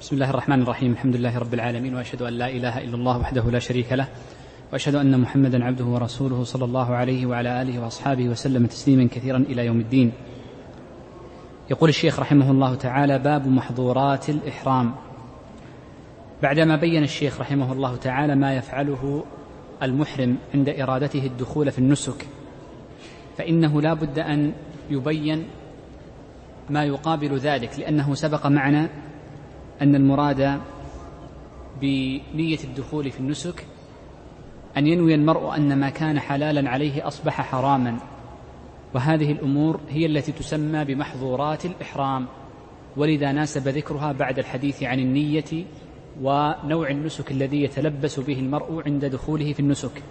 بسم 0.00 0.14
الله 0.14 0.30
الرحمن 0.30 0.62
الرحيم. 0.62 0.92
الحمد 0.92 1.16
لله 1.16 1.38
رب 1.38 1.54
العالمين 1.54 1.94
وأشهد 1.94 2.22
أن 2.22 2.32
لا 2.32 2.48
إله 2.48 2.78
إلا 2.78 2.94
الله 2.94 3.18
وحده 3.18 3.50
لا 3.50 3.58
شريك 3.58 3.92
له 3.92 4.08
وأشهد 4.72 4.94
أن 4.94 5.20
محمدا 5.20 5.64
عبده 5.64 5.84
ورسوله 5.84 6.44
صلى 6.44 6.64
الله 6.64 6.94
عليه 6.94 7.26
وعلى 7.26 7.62
آله 7.62 7.82
وأصحابه 7.82 8.28
وسلم 8.28 8.66
تسليما 8.66 9.08
كثيرا 9.08 9.36
إلى 9.38 9.66
يوم 9.66 9.80
الدين. 9.80 10.12
يقول 11.70 11.88
الشيخ 11.88 12.20
رحمه 12.20 12.50
الله 12.50 12.74
تعالى 12.74 13.18
باب 13.18 13.48
محظورات 13.48 14.28
الإحرام. 14.28 14.94
بعدما 16.42 16.76
بين 16.76 17.02
الشيخ 17.02 17.40
رحمه 17.40 17.72
الله 17.72 17.96
تعالى 17.96 18.34
ما 18.34 18.54
يفعله 18.54 19.24
المحرم 19.82 20.36
عند 20.54 20.68
إرادته 20.68 21.26
الدخول 21.26 21.70
في 21.70 21.78
النسك 21.78 22.26
فإنه 23.38 23.80
لا 23.82 23.94
بد 23.94 24.18
أن 24.18 24.52
يبين 24.90 25.44
ما 26.70 26.84
يقابل 26.84 27.36
ذلك 27.36 27.78
لأنه 27.78 28.14
سبق 28.14 28.46
معنا 28.46 28.88
أن 29.82 29.94
المراد 29.94 30.60
بنية 31.80 32.58
الدخول 32.64 33.10
في 33.10 33.20
النسك 33.20 33.66
أن 34.76 34.86
ينوي 34.86 35.14
المرء 35.14 35.56
أن 35.56 35.80
ما 35.80 35.90
كان 35.90 36.20
حلالا 36.20 36.70
عليه 36.70 37.06
أصبح 37.06 37.40
حراما. 37.40 37.96
وهذه 38.94 39.32
الأمور 39.32 39.80
هي 39.88 40.06
التي 40.06 40.32
تسمى 40.32 40.84
بمحظورات 40.84 41.64
الإحرام. 41.64 42.26
ولذا 42.96 43.32
ناسب 43.32 43.68
ذكرها 43.68 44.12
بعد 44.12 44.38
الحديث 44.38 44.82
عن 44.82 44.98
النية 44.98 45.64
ونوع 46.22 46.90
النسك 46.90 47.30
الذي 47.30 47.62
يتلبس 47.62 48.20
به 48.20 48.38
المرء 48.38 48.82
عند 48.86 49.04
دخوله 49.04 49.52
في 49.52 49.60
النسك. 49.60 50.02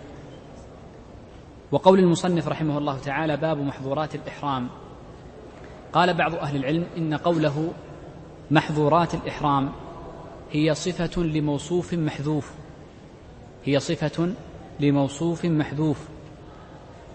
وقول 1.71 1.99
المصنف 1.99 2.47
رحمه 2.47 2.77
الله 2.77 2.99
تعالى 2.99 3.37
باب 3.37 3.57
محظورات 3.57 4.15
الإحرام. 4.15 4.69
قال 5.93 6.13
بعض 6.13 6.35
أهل 6.35 6.55
العلم 6.55 6.85
إن 6.97 7.13
قوله 7.13 7.73
محظورات 8.51 9.13
الإحرام 9.13 9.71
هي 10.51 10.75
صفة 10.75 11.23
لموصوف 11.23 11.93
محذوف. 11.93 12.51
هي 13.65 13.79
صفة 13.79 14.33
لموصوف 14.79 15.45
محذوف. 15.45 16.07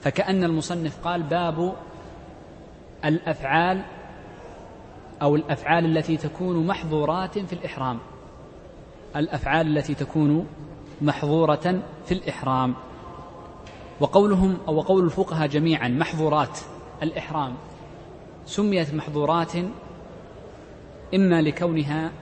فكأن 0.01 0.45
المصنف 0.45 0.99
قال 1.05 1.23
باب 1.23 1.75
الأفعال 3.05 3.83
أو 5.23 5.37
الأفعال 5.37 5.97
التي 5.97 6.17
تكون 6.17 6.67
محظورات 6.67 7.39
في 7.39 7.53
الإحرام. 7.53 7.99
الأفعال 9.17 9.79
التي 9.79 9.95
تكون 9.95 10.47
محظورة 11.01 11.83
في 12.07 12.15
الإحرام. 12.15 12.75
وقولهم 14.01 14.59
أو 14.69 14.81
قول 14.81 15.05
الفقهاء 15.05 15.49
جميعا 15.49 15.89
محظورات 15.89 16.59
الإحرام. 17.03 17.55
سميت 18.47 18.95
محظورات 18.95 19.53
إما 21.15 21.43
لكونها 21.43 22.13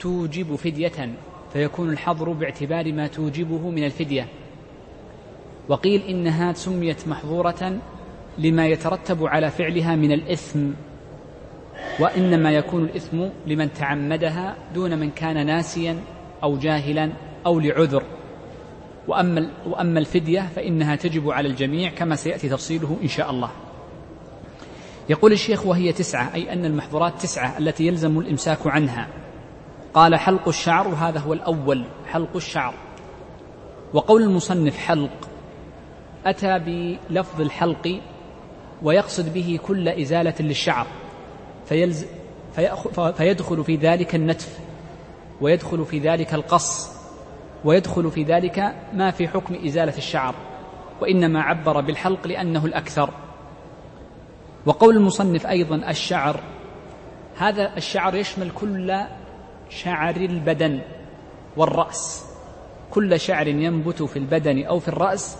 توجب 0.00 0.56
فدية 0.56 1.14
فيكون 1.52 1.90
الحظر 1.90 2.32
باعتبار 2.32 2.92
ما 2.92 3.06
توجبه 3.06 3.70
من 3.70 3.84
الفدية. 3.84 4.26
وقيل 5.68 6.02
إنها 6.02 6.52
سميت 6.52 7.08
محظورة 7.08 7.78
لما 8.38 8.66
يترتب 8.66 9.26
على 9.26 9.50
فعلها 9.50 9.96
من 9.96 10.12
الإثم 10.12 10.70
وإنما 12.00 12.50
يكون 12.50 12.84
الإثم 12.84 13.24
لمن 13.46 13.72
تعمدها 13.72 14.56
دون 14.74 14.98
من 14.98 15.10
كان 15.10 15.46
ناسيا 15.46 15.96
أو 16.42 16.56
جاهلا 16.56 17.12
أو 17.46 17.60
لعذر. 17.60 18.02
وأما, 19.08 19.50
وأما 19.66 19.98
الفدية 19.98 20.40
فإنها 20.40 20.96
تجب 20.96 21.30
على 21.30 21.48
الجميع 21.48 21.90
كما 21.90 22.16
سيأتي 22.16 22.48
تفصيله 22.48 22.96
إن 23.02 23.08
شاء 23.08 23.30
الله. 23.30 23.50
يقول 25.08 25.32
الشيخ 25.32 25.66
وهي 25.66 25.92
تسعة 25.92 26.34
أي 26.34 26.52
أن 26.52 26.64
المحظورات 26.64 27.22
تسعة 27.22 27.58
التي 27.58 27.86
يلزم 27.86 28.18
الإمساك 28.18 28.66
عنها. 28.66 29.08
قال 29.94 30.16
حلق 30.16 30.48
الشعر 30.48 30.88
وهذا 30.88 31.18
هو 31.18 31.32
الأول 31.32 31.84
حلق 32.06 32.36
الشعر. 32.36 32.74
وقول 33.94 34.22
المصنف 34.22 34.78
حلق 34.78 35.28
أتى 36.26 36.58
بلفظ 36.58 37.40
الحلق 37.40 38.00
ويقصد 38.82 39.34
به 39.34 39.58
كل 39.66 39.88
إزالة 39.88 40.34
للشعر 40.40 40.86
فيلز 41.66 42.04
فيدخل 43.16 43.64
في 43.64 43.76
ذلك 43.76 44.14
النتف 44.14 44.58
ويدخل 45.40 45.84
في 45.84 45.98
ذلك 45.98 46.34
القص 46.34 46.90
ويدخل 47.64 48.10
في 48.10 48.22
ذلك 48.22 48.74
ما 48.94 49.10
في 49.10 49.28
حكم 49.28 49.54
إزالة 49.66 49.96
الشعر 49.96 50.34
وإنما 51.00 51.42
عبر 51.42 51.80
بالحلق 51.80 52.26
لأنه 52.26 52.66
الأكثر. 52.66 53.10
وقول 54.66 54.96
المصنف 54.96 55.46
أيضا 55.46 55.90
الشعر 55.90 56.40
هذا 57.36 57.76
الشعر 57.76 58.14
يشمل 58.14 58.50
كل 58.50 59.00
شعر 59.68 60.16
البدن 60.16 60.80
والرأس. 61.56 62.24
كل 62.90 63.20
شعر 63.20 63.46
ينبت 63.46 64.02
في 64.02 64.18
البدن 64.18 64.64
أو 64.64 64.78
في 64.78 64.88
الرأس 64.88 65.38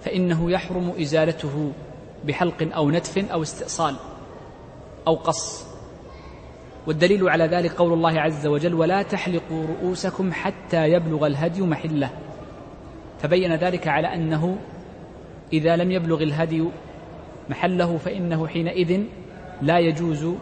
فإنه 0.00 0.50
يحرم 0.50 0.92
إزالته 1.00 1.72
بحلق 2.24 2.74
أو 2.74 2.90
نتف 2.90 3.18
أو 3.32 3.42
استئصال 3.42 3.96
أو 5.06 5.14
قص. 5.14 5.72
والدليل 6.86 7.28
على 7.28 7.44
ذلك 7.46 7.72
قول 7.72 7.92
الله 7.92 8.20
عز 8.20 8.46
وجل 8.46 8.74
ولا 8.74 9.02
تحلقوا 9.02 9.66
رؤوسكم 9.66 10.32
حتى 10.32 10.88
يبلغ 10.88 11.26
الهدي 11.26 11.62
محلة 11.62 12.10
فبين 13.18 13.54
ذلك 13.54 13.88
على 13.88 14.14
أنه 14.14 14.58
إذا 15.52 15.76
لم 15.76 15.90
يبلغ 15.90 16.22
الهدي 16.22 16.64
محله 17.52 17.96
فإنه 17.96 18.46
حينئذ 18.46 19.00
لا 19.62 19.78
يجوز 19.78 20.34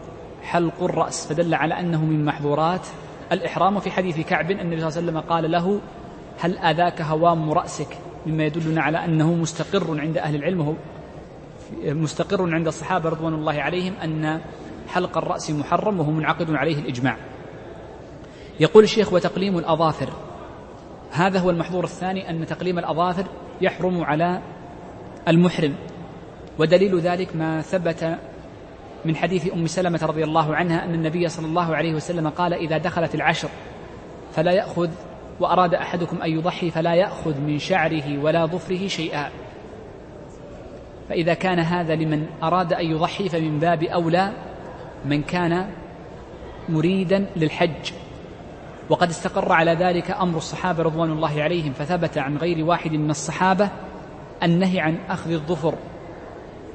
حلق 0.43 0.83
الرأس 0.83 1.27
فدل 1.27 1.53
على 1.53 1.79
أنه 1.79 2.05
من 2.05 2.25
محظورات 2.25 2.87
الإحرام. 3.31 3.77
وفي 3.77 3.91
حديث 3.91 4.19
كعب 4.19 4.51
النبي 4.51 4.79
صلى 4.79 4.87
الله 4.89 4.97
عليه 4.97 5.01
وسلم 5.01 5.19
قال 5.19 5.51
له 5.51 5.79
هل 6.39 6.57
أذاك 6.57 7.01
هوام 7.01 7.51
رأسك؟ 7.51 7.97
مما 8.25 8.43
يدلنا 8.43 8.81
على 8.81 9.05
أنه 9.05 9.33
مستقر 9.33 9.99
عند 9.99 10.17
أهل 10.17 10.35
العلم. 10.35 10.77
مستقر 11.83 12.53
عند 12.53 12.67
الصحابة 12.67 13.09
رضوان 13.09 13.33
الله 13.33 13.61
عليهم 13.61 13.93
أن 14.03 14.41
حلق 14.87 15.17
الرأس 15.17 15.51
محرم 15.51 15.99
وهو 15.99 16.11
منعقد 16.11 16.53
عليه 16.53 16.79
الإجماع. 16.79 17.17
يقول 18.59 18.83
الشيخ 18.83 19.13
وتقليم 19.13 19.57
الأظافر. 19.57 20.09
هذا 21.11 21.39
هو 21.39 21.49
المحظور 21.49 21.83
الثاني 21.83 22.29
أن 22.29 22.45
تقليم 22.45 22.79
الأظافر 22.79 23.25
يحرم 23.61 24.03
على 24.03 24.41
المحرم. 25.27 25.75
ودليل 26.61 26.99
ذلك 26.99 27.35
ما 27.35 27.61
ثبت 27.61 28.17
من 29.05 29.15
حديث 29.15 29.53
أم 29.53 29.67
سلمة 29.67 29.99
رضي 30.03 30.23
الله 30.23 30.55
عنها 30.55 30.85
أن 30.85 30.93
النبي 30.93 31.29
صلى 31.29 31.45
الله 31.45 31.75
عليه 31.75 31.93
وسلم 31.93 32.29
قال 32.29 32.53
إذا 32.53 32.77
دخلت 32.77 33.15
العشر 33.15 33.49
فلا 34.35 34.51
يأخذ 34.51 34.89
وأراد 35.39 35.73
أحدكم 35.73 36.21
أن 36.21 36.31
يضحي 36.31 36.71
فلا 36.71 36.95
يأخذ 36.95 37.39
من 37.39 37.59
شعره 37.59 38.23
ولا 38.23 38.45
ظفره 38.45 38.87
شيئا. 38.87 39.29
فإذا 41.09 41.33
كان 41.33 41.59
هذا 41.59 41.95
لمن 41.95 42.25
أراد 42.43 42.73
أن 42.73 42.85
يضحي 42.85 43.29
فمن 43.29 43.59
باب 43.59 43.83
أولى 43.83 44.31
من 45.05 45.23
كان 45.23 45.69
مريدا 46.69 47.25
للحج. 47.35 47.91
وقد 48.89 49.09
استقر 49.09 49.51
على 49.51 49.73
ذلك 49.73 50.11
أمر 50.11 50.37
الصحابة 50.37 50.83
رضوان 50.83 51.11
الله 51.11 51.43
عليهم 51.43 51.73
فثبت 51.73 52.17
عن 52.17 52.37
غير 52.37 52.65
واحد 52.65 52.91
من 52.91 53.09
الصحابة 53.09 53.69
النهي 54.43 54.79
عن 54.79 54.97
أخذ 55.09 55.31
الظفر. 55.31 55.75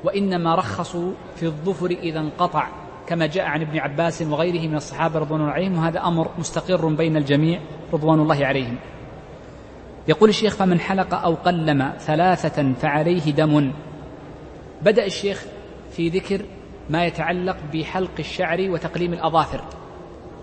وإنما 0.06 0.54
رخصوا 0.54 1.12
في 1.36 1.46
الظفر 1.46 1.90
إذا 1.90 2.20
انقطع 2.20 2.68
كما 3.06 3.26
جاء 3.26 3.44
عن 3.44 3.60
ابن 3.60 3.78
عباس 3.78 4.22
وغيره 4.22 4.68
من 4.68 4.76
الصحابة 4.76 5.18
رضوان 5.18 5.40
الله 5.40 5.52
عليهم 5.52 5.78
وهذا 5.78 6.00
أمر 6.00 6.30
مستقر 6.38 6.86
بين 6.86 7.16
الجميع 7.16 7.60
رضوان 7.92 8.20
الله 8.20 8.46
عليهم. 8.46 8.76
يقول 10.08 10.28
الشيخ 10.28 10.56
فمن 10.56 10.80
حلق 10.80 11.14
أو 11.14 11.34
قلم 11.34 11.92
ثلاثة 11.98 12.72
فعليه 12.72 13.30
دم. 13.30 13.72
بدأ 14.82 15.06
الشيخ 15.06 15.44
في 15.90 16.08
ذكر 16.08 16.44
ما 16.90 17.06
يتعلق 17.06 17.56
بحلق 17.72 18.10
الشعر 18.18 18.70
وتقليم 18.70 19.12
الأظافر. 19.12 19.64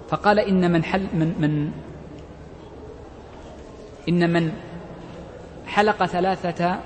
فقال 0.10 0.40
إن 0.40 0.72
من 0.72 0.84
حل 0.84 1.08
من 1.14 1.34
من 1.40 1.72
إن 4.10 4.34
من 4.34 4.52
حلق 5.68 6.06
ثلاثة 6.06 6.80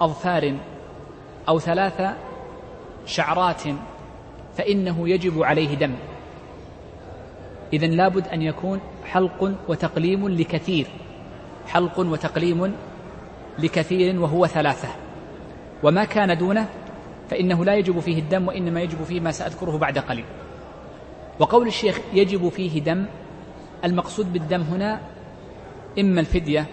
أظفار 0.00 0.56
أو 1.48 1.58
ثلاث 1.58 2.16
شعرات 3.06 3.62
فإنه 4.56 5.08
يجب 5.08 5.42
عليه 5.42 5.74
دم. 5.74 5.94
إذا 7.72 7.86
لابد 7.86 8.28
أن 8.28 8.42
يكون 8.42 8.80
حلق 9.04 9.52
وتقليم 9.68 10.28
لكثير. 10.28 10.86
حلق 11.66 11.98
وتقليم 11.98 12.74
لكثير 13.58 14.20
وهو 14.20 14.46
ثلاثة. 14.46 14.88
وما 15.82 16.04
كان 16.04 16.38
دونه 16.38 16.68
فإنه 17.30 17.64
لا 17.64 17.74
يجب 17.74 18.00
فيه 18.00 18.18
الدم 18.18 18.48
وإنما 18.48 18.80
يجب 18.80 19.04
فيه 19.04 19.20
ما 19.20 19.30
سأذكره 19.30 19.78
بعد 19.78 19.98
قليل. 19.98 20.24
وقول 21.38 21.66
الشيخ 21.66 22.00
يجب 22.12 22.48
فيه 22.48 22.82
دم 22.82 23.06
المقصود 23.84 24.32
بالدم 24.32 24.62
هنا 24.62 25.00
إما 25.98 26.20
الفدية 26.20 26.66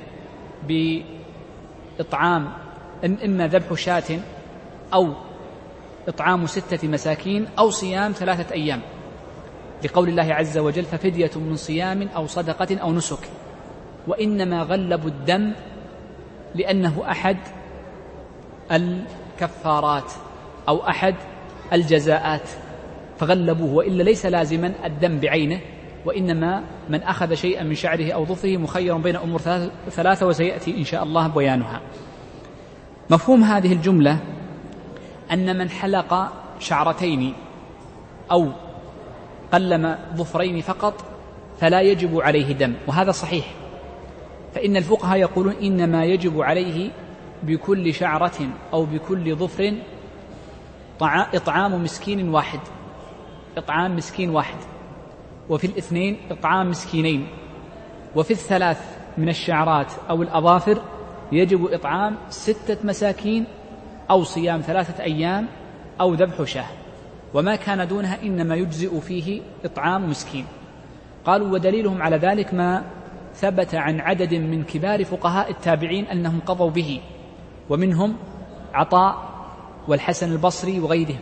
بإطعام 1.99 2.62
إما 3.03 3.47
ذبح 3.47 3.73
شاة 3.73 4.19
أو 4.93 5.13
إطعام 6.07 6.47
ستة 6.47 6.87
مساكين 6.87 7.47
أو 7.59 7.69
صيام 7.69 8.11
ثلاثة 8.11 8.53
أيام. 8.53 8.81
لقول 9.83 10.09
الله 10.09 10.33
عز 10.33 10.57
وجل 10.57 10.83
ففدية 10.83 11.31
من 11.35 11.55
صيام 11.55 12.09
أو 12.15 12.27
صدقة 12.27 12.77
أو 12.77 12.93
نسك. 12.93 13.29
وإنما 14.07 14.63
غلبوا 14.63 15.09
الدم 15.09 15.53
لأنه 16.55 17.03
أحد 17.11 17.37
الكفارات 18.71 20.11
أو 20.69 20.87
أحد 20.87 21.15
الجزاءات. 21.73 22.49
فغلبوه 23.19 23.73
وإلا 23.73 24.03
ليس 24.03 24.25
لازما 24.25 24.73
الدم 24.85 25.19
بعينه 25.19 25.59
وإنما 26.05 26.63
من 26.89 27.03
أخذ 27.03 27.33
شيئا 27.33 27.63
من 27.63 27.75
شعره 27.75 28.11
أو 28.11 28.25
ظفره 28.25 28.57
مخير 28.57 28.97
بين 28.97 29.15
أمور 29.15 29.39
ثلاثة 29.89 30.27
وسيأتي 30.27 30.77
إن 30.77 30.83
شاء 30.83 31.03
الله 31.03 31.27
بيانها. 31.27 31.81
مفهوم 33.09 33.43
هذه 33.43 33.73
الجملة 33.73 34.19
أن 35.31 35.57
من 35.57 35.69
حلق 35.69 36.31
شعرتين 36.59 37.33
أو 38.31 38.47
قلم 39.53 39.97
ظفرين 40.15 40.61
فقط 40.61 40.93
فلا 41.59 41.81
يجب 41.81 42.21
عليه 42.21 42.53
دم 42.53 42.73
وهذا 42.87 43.11
صحيح. 43.11 43.45
فإن 44.55 44.77
الفقهاء 44.77 45.19
يقولون 45.19 45.53
إنما 45.53 46.05
يجب 46.05 46.41
عليه 46.41 46.91
بكل 47.43 47.93
شعرة 47.93 48.49
أو 48.73 48.85
بكل 48.85 49.35
ظفر 49.35 49.73
إطعام 51.01 51.83
مسكين 51.83 52.29
واحد. 52.29 52.59
إطعام 53.57 53.95
مسكين 53.95 54.29
واحد. 54.29 54.57
وفي 55.49 55.67
الاثنين 55.67 56.17
إطعام 56.31 56.69
مسكينين. 56.69 57.27
وفي 58.15 58.31
الثلاث 58.31 58.81
من 59.17 59.29
الشعرات 59.29 59.91
أو 60.09 60.21
الأظافر 60.21 60.81
يجب 61.31 61.65
إطعام 61.65 62.15
ستة 62.29 62.77
مساكين 62.83 63.45
أو 64.09 64.23
صيام 64.23 64.61
ثلاثة 64.61 65.03
أيام 65.03 65.47
أو 66.01 66.13
ذبح 66.13 66.43
شاة 66.43 66.65
وما 67.33 67.55
كان 67.55 67.87
دونها 67.87 68.23
إنما 68.23 68.55
يجزئ 68.55 68.99
فيه 68.99 69.41
إطعام 69.65 70.09
مسكين. 70.09 70.45
قالوا 71.25 71.47
ودليلهم 71.47 72.01
على 72.01 72.17
ذلك 72.17 72.53
ما 72.53 72.83
ثبت 73.35 73.75
عن 73.75 73.99
عدد 73.99 74.33
من 74.33 74.63
كبار 74.63 75.03
فقهاء 75.03 75.51
التابعين 75.51 76.05
أنهم 76.05 76.39
قضوا 76.39 76.69
به 76.69 77.01
ومنهم 77.69 78.15
عطاء 78.73 79.33
والحسن 79.87 80.31
البصري 80.31 80.79
وغيرهم. 80.79 81.19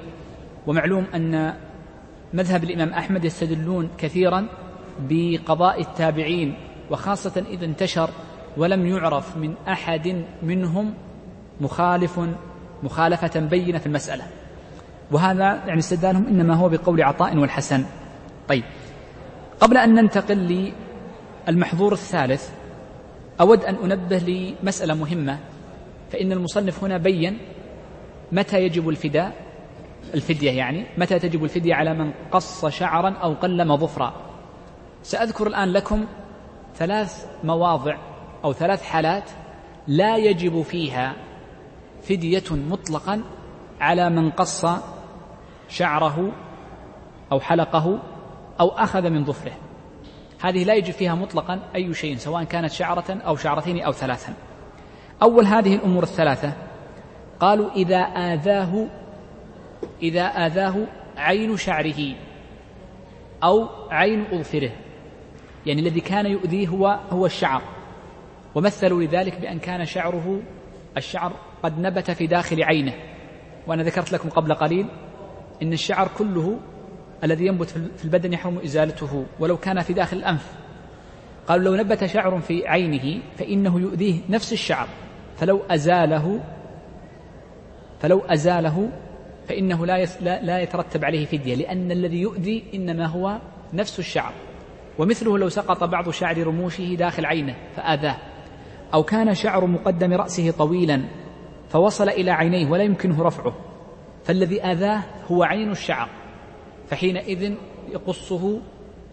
ومعلوم 0.68 1.06
أن 1.16 1.54
مذهب 2.34 2.64
الإمام 2.64 2.90
أحمد 2.90 3.26
يستدلون 3.26 3.90
كثيرا 3.98 4.48
بقضاء 5.00 5.82
التابعين 5.82 6.56
وخاصة 6.92 7.44
إذا 7.50 7.66
انتشر 7.66 8.10
ولم 8.58 8.86
يعرف 8.86 9.38
من 9.38 9.54
أحد 9.68 10.24
منهم 10.44 10.94
مخالف 11.62 12.20
مخالفة 12.84 13.40
بينة 13.40 13.78
في 13.78 13.86
المسألة. 13.86 14.24
وهذا 15.12 15.44
يعني 15.44 15.80
استدلالهم 15.80 16.28
إنما 16.28 16.56
هو 16.56 16.70
بقول 16.70 17.04
عطاء 17.04 17.38
والحسن. 17.38 17.86
طيب 18.48 18.64
قبل 19.60 19.78
أن 19.78 19.94
ننتقل 19.94 20.72
للمحظور 21.48 21.94
الثالث 21.94 22.50
أود 23.42 23.64
أن 23.64 23.76
أنبه 23.76 24.18
لمسألة 24.18 24.94
مهمة 24.94 25.40
فإن 26.12 26.32
المصنف 26.32 26.84
هنا 26.84 26.98
بين 26.98 27.38
متى 28.32 28.64
يجب 28.64 28.90
الفداء 28.90 29.34
الفدية 30.14 30.52
يعني 30.52 30.86
متى 30.98 31.20
تجب 31.20 31.44
الفدية 31.44 31.76
على 31.76 31.94
من 31.94 32.12
قص 32.32 32.66
شعرا 32.66 33.10
أو 33.10 33.34
قلم 33.34 33.78
ظفرا. 33.78 34.14
سأذكر 35.04 35.48
الآن 35.48 35.74
لكم 35.74 36.06
ثلاث 36.76 37.26
مواضع 37.44 37.98
أو 38.44 38.54
ثلاث 38.54 38.84
حالات 38.84 39.30
لا 39.88 40.18
يجب 40.18 40.62
فيها 40.62 41.16
فدية 42.04 42.44
مطلقا 42.52 43.22
على 43.82 44.10
من 44.10 44.32
قص 44.32 44.66
شعره 45.70 46.32
أو 47.32 47.40
حلقه 47.40 48.00
أو 48.60 48.70
أخذ 48.70 49.10
من 49.10 49.26
ظفره. 49.26 49.54
هذه 50.42 50.64
لا 50.64 50.74
يجب 50.74 50.94
فيها 50.94 51.16
مطلقا 51.16 51.60
أي 51.76 51.94
شيء 51.94 52.18
سواء 52.18 52.44
كانت 52.44 52.72
شعرة 52.72 53.22
أو 53.26 53.36
شعرتين 53.36 53.82
أو 53.82 53.92
ثلاثا. 53.92 54.34
أول 55.22 55.46
هذه 55.46 55.76
الأمور 55.76 56.04
الثلاثة 56.04 56.54
قالوا 57.40 57.72
إذا 57.72 58.00
آذاه 58.00 58.88
إذا 60.02 60.24
آذاه 60.24 60.76
عين 61.18 61.58
شعره 61.58 62.16
أو 63.44 63.68
عين 63.92 64.26
أظفره 64.32 64.72
يعني 65.66 65.82
الذي 65.82 66.02
كان 66.02 66.26
يؤذيه 66.26 66.68
هو 66.68 67.00
هو 67.12 67.26
الشعر. 67.26 67.62
ومثلوا 68.56 69.04
لذلك 69.04 69.42
بأن 69.42 69.60
كان 69.60 69.86
شعره 69.86 70.42
الشعر 70.98 71.34
قد 71.64 71.80
نبت 71.80 72.12
في 72.12 72.28
داخل 72.28 72.64
عينه. 72.64 72.94
وأنا 73.68 73.84
ذكرت 73.84 74.12
لكم 74.12 74.30
قبل 74.30 74.54
قليل 74.54 74.86
إن 75.62 75.74
الشعر 75.74 76.10
كله 76.18 76.60
الذي 77.24 77.46
ينبت 77.46 77.70
في 77.70 78.06
البدن 78.06 78.34
يحرم 78.34 78.58
إزالته 78.58 79.26
ولو 79.40 79.58
كان 79.58 79.82
في 79.82 79.94
داخل 79.94 80.18
الأنف. 80.18 80.52
قالوا 81.48 81.66
لو 81.66 81.84
نبت 81.84 82.06
شعر 82.06 82.40
في 82.40 82.68
عينه 82.68 83.22
فإنه 83.38 83.80
يؤذيه 83.80 84.16
نفس 84.30 84.54
الشعر. 84.54 84.88
فلو 85.38 85.62
أزاله 85.70 86.40
فلو 88.00 88.20
أزاله 88.20 88.90
فإنه 89.48 89.86
لا 89.86 90.06
لا 90.22 90.60
يترتب 90.60 91.06
عليه 91.06 91.26
فدية 91.26 91.56
لأن 91.56 91.92
الذي 91.92 92.22
يؤذي 92.22 92.64
إنما 92.74 93.06
هو 93.06 93.38
نفس 93.74 94.00
الشعر. 94.00 94.34
ومثله 94.98 95.38
لو 95.38 95.50
سقط 95.50 95.84
بعض 95.84 96.10
شعر 96.10 96.48
رموشه 96.48 96.96
داخل 96.96 97.26
عينه 97.26 97.56
فآذاه. 97.76 98.18
أو 98.94 99.04
كان 99.04 99.36
شعر 99.36 99.66
مقدم 99.66 100.14
رأسه 100.14 100.52
طويلا 100.52 101.02
فوصل 101.70 102.10
إلى 102.10 102.32
عينيه 102.32 102.70
ولا 102.70 102.84
يمكنه 102.84 103.24
رفعه. 103.24 103.54
فالذي 104.24 104.62
آذاه 104.62 105.04
هو 105.32 105.44
عين 105.44 105.72
الشعر 105.72 106.10
فحينئذ 106.88 107.54
يقصه 107.92 108.60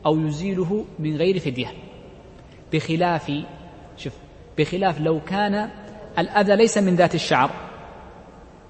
أو 0.07 0.19
يزيله 0.19 0.85
من 0.99 1.17
غير 1.17 1.39
فدية. 1.39 1.69
بخلاف 2.73 3.33
شوف 3.97 4.13
بخلاف 4.59 5.01
لو 5.01 5.21
كان 5.21 5.71
الأذى 6.19 6.57
ليس 6.57 6.79
من 6.79 6.95
ذات 6.95 7.15
الشعر 7.15 7.51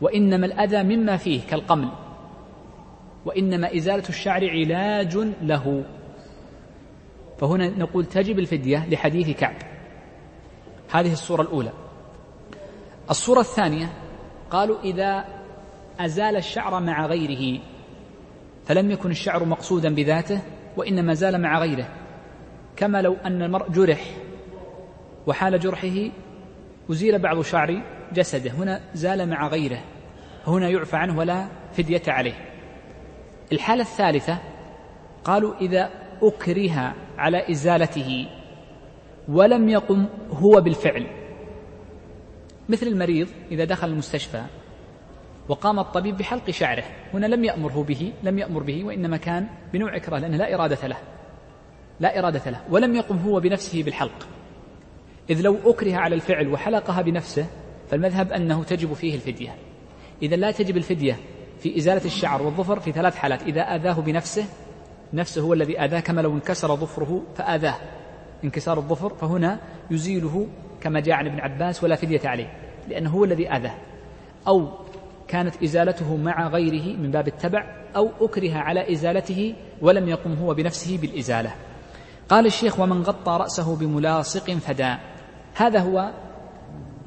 وإنما 0.00 0.46
الأذى 0.46 0.82
مما 0.82 1.16
فيه 1.16 1.40
كالقمل 1.50 1.88
وإنما 3.24 3.76
إزالة 3.76 4.08
الشعر 4.08 4.50
علاج 4.50 5.16
له. 5.42 5.84
فهنا 7.38 7.68
نقول 7.68 8.04
تجب 8.04 8.38
الفدية 8.38 8.88
لحديث 8.90 9.30
كعب. 9.30 9.77
هذه 10.92 11.12
الصورة 11.12 11.42
الأولى. 11.42 11.72
الصورة 13.10 13.40
الثانية 13.40 13.92
قالوا 14.50 14.80
إذا 14.84 15.24
أزال 16.00 16.36
الشعر 16.36 16.80
مع 16.80 17.06
غيره 17.06 17.60
فلم 18.66 18.90
يكن 18.90 19.10
الشعر 19.10 19.44
مقصودا 19.44 19.94
بذاته 19.94 20.40
وإنما 20.76 21.14
زال 21.14 21.42
مع 21.42 21.58
غيره. 21.58 21.88
كما 22.76 23.02
لو 23.02 23.14
أن 23.14 23.42
المرء 23.42 23.70
جرح 23.70 24.00
وحال 25.26 25.60
جرحه 25.60 26.10
أزيل 26.90 27.18
بعض 27.18 27.42
شعر 27.42 27.82
جسده. 28.12 28.50
هنا 28.50 28.80
زال 28.94 29.30
مع 29.30 29.48
غيره 29.48 29.80
هنا 30.46 30.68
يعفى 30.68 30.96
عنه 30.96 31.18
ولا 31.18 31.48
فدية 31.72 32.02
عليه. 32.08 32.34
الحالة 33.52 33.82
الثالثة 33.82 34.38
قالوا 35.24 35.54
إذا 35.60 35.90
أكره 36.22 36.94
على 37.18 37.50
إزالته 37.50 38.28
ولم 39.28 39.68
يقم 39.68 40.06
هو 40.30 40.60
بالفعل. 40.60 41.06
مثل 42.68 42.86
المريض 42.86 43.28
إذا 43.50 43.64
دخل 43.64 43.88
المستشفى 43.88 44.42
وقام 45.48 45.78
الطبيب 45.78 46.16
بحلق 46.16 46.50
شعره 46.50 46.84
هنا 47.14 47.26
لم 47.26 47.44
يأمره 47.44 47.82
به 47.88 48.12
لم 48.22 48.38
يأمر 48.38 48.62
به 48.62 48.84
وإنما 48.84 49.16
كان 49.16 49.46
بنوع 49.72 49.96
إكراه 49.96 50.18
لأنه 50.18 50.36
لا 50.36 50.54
إرادة 50.54 50.86
له. 50.86 50.96
لا 52.00 52.18
إرادة 52.18 52.50
له. 52.50 52.60
ولم 52.70 52.94
يقم 52.94 53.16
هو 53.16 53.40
بنفسه 53.40 53.82
بالحلق. 53.82 54.28
إذ 55.30 55.40
لو 55.40 55.56
أكره 55.64 55.96
على 55.96 56.14
الفعل 56.14 56.48
وحلقها 56.48 57.02
بنفسه 57.02 57.46
فالمذهب 57.90 58.32
أنه 58.32 58.64
تجب 58.64 58.92
فيه 58.92 59.14
الفدية. 59.14 59.54
إذا 60.22 60.36
لا 60.36 60.50
تجب 60.50 60.76
الفدية 60.76 61.16
في 61.60 61.76
إزالة 61.76 62.04
الشعر 62.04 62.42
والظفر 62.42 62.80
في 62.80 62.92
ثلاث 62.92 63.16
حالات. 63.16 63.42
إذا 63.42 63.60
آذاه 63.60 64.00
بنفسه 64.00 64.44
نفسه 65.12 65.42
هو 65.42 65.52
الذي 65.52 65.80
آذاه 65.80 66.00
كما 66.00 66.20
لو 66.20 66.32
انكسر 66.34 66.76
ظفره 66.76 67.22
فآذاه. 67.36 67.74
انكسار 68.44 68.78
الظفر 68.78 69.14
فهنا 69.14 69.60
يزيله 69.90 70.46
كما 70.80 71.00
جاء 71.00 71.14
عن 71.14 71.26
ابن 71.26 71.40
عباس 71.40 71.84
ولا 71.84 71.96
فدية 71.96 72.20
عليه 72.24 72.52
لأنه 72.88 73.10
هو 73.10 73.24
الذي 73.24 73.50
آذاه. 73.50 73.74
أو 74.48 74.68
كانت 75.28 75.62
إزالته 75.62 76.16
مع 76.16 76.48
غيره 76.48 76.96
من 76.96 77.10
باب 77.10 77.28
التبع 77.28 77.76
أو 77.96 78.10
أكره 78.20 78.54
على 78.54 78.92
إزالته 78.92 79.54
ولم 79.82 80.08
يقم 80.08 80.34
هو 80.34 80.54
بنفسه 80.54 80.98
بالإزالة. 80.98 81.54
قال 82.28 82.46
الشيخ 82.46 82.80
ومن 82.80 83.02
غطى 83.02 83.38
رأسه 83.40 83.76
بملاصق 83.76 84.50
فدا 84.50 84.98
هذا 85.54 85.80
هو 85.80 86.12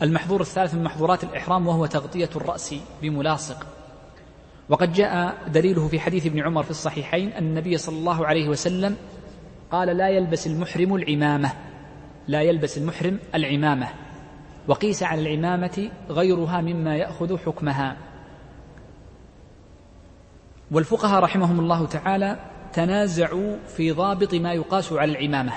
المحظور 0.01 0.41
الثالث 0.41 0.73
من 0.73 0.83
محظورات 0.83 1.23
الإحرام 1.23 1.67
وهو 1.67 1.85
تغطية 1.85 2.29
الرأس 2.35 2.75
بملاصق. 3.01 3.67
وقد 4.69 4.93
جاء 4.93 5.38
دليله 5.47 5.88
في 5.88 6.00
حديث 6.00 6.25
ابن 6.25 6.39
عمر 6.39 6.63
في 6.63 6.71
الصحيحين 6.71 7.29
أن 7.33 7.43
النبي 7.43 7.77
صلى 7.77 7.97
الله 7.97 8.25
عليه 8.25 8.50
وسلم 8.50 8.95
قال 9.71 9.97
لا 9.97 10.09
يلبس 10.09 10.47
المحرم 10.47 10.95
العمامة. 10.95 11.51
لا 12.27 12.41
يلبس 12.41 12.77
المحرم 12.77 13.19
العمامة. 13.35 13.87
وقيس 14.67 15.03
على 15.03 15.21
العمامة 15.21 15.91
غيرها 16.09 16.61
مما 16.61 16.95
يأخذ 16.95 17.37
حكمها. 17.37 17.97
والفقهاء 20.71 21.23
رحمهم 21.23 21.59
الله 21.59 21.87
تعالى 21.87 22.39
تنازعوا 22.73 23.57
في 23.67 23.91
ضابط 23.91 24.33
ما 24.33 24.53
يقاس 24.53 24.93
على 24.93 25.11
العمامة. 25.11 25.53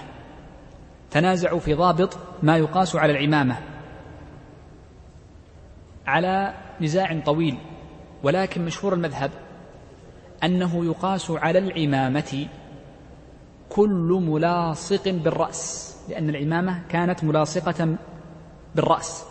تنازعوا 1.10 1.60
في 1.60 1.74
ضابط 1.74 2.18
ما 2.42 2.56
يقاس 2.56 2.96
على 2.96 3.12
العمامة. 3.12 3.56
على 6.06 6.54
نزاع 6.80 7.20
طويل 7.20 7.58
ولكن 8.22 8.64
مشهور 8.64 8.94
المذهب 8.94 9.30
أنه 10.44 10.84
يقاس 10.84 11.30
على 11.30 11.58
العمامة. 11.58 12.48
كل 13.68 14.22
ملاصق 14.26 15.08
بالرأس 15.08 15.96
لأن 16.08 16.28
العمامة 16.28 16.82
كانت 16.88 17.24
ملاصقة 17.24 17.96
بالرأس. 18.74 19.24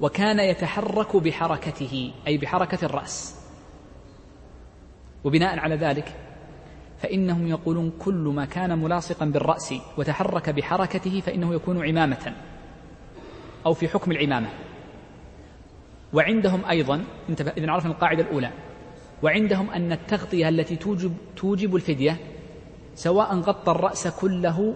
وكان 0.00 0.40
يتحرك 0.40 1.16
بحركته 1.16 2.12
أي 2.26 2.38
بحركة 2.38 2.84
الرأس. 2.84 3.34
وبناء 5.24 5.58
على 5.58 5.76
ذلك 5.76 6.14
فإنهم 6.98 7.46
يقولون 7.46 7.92
كل 7.98 8.32
ما 8.36 8.44
كان 8.44 8.78
ملاصقا 8.78 9.24
بالرأس 9.24 9.74
وتحرك 9.96 10.50
بحركته 10.50 11.20
فإنه 11.20 11.54
يكون 11.54 11.86
عمامة 11.88 12.34
أو 13.66 13.74
في 13.74 13.88
حكم 13.88 14.10
العمامة. 14.12 14.48
وعندهم 16.12 16.64
أيضا 16.64 17.04
إذن 17.30 17.70
عرفنا 17.70 17.92
القاعدة 17.92 18.22
الأولى. 18.22 18.50
وعندهم 19.22 19.70
أن 19.70 19.92
التغطية 19.92 20.48
التي 20.48 20.76
توجب 20.76 21.16
توجب 21.36 21.76
الفدية 21.76 22.16
سواء 22.98 23.34
غطى 23.34 23.70
الرأس 23.70 24.08
كله 24.08 24.74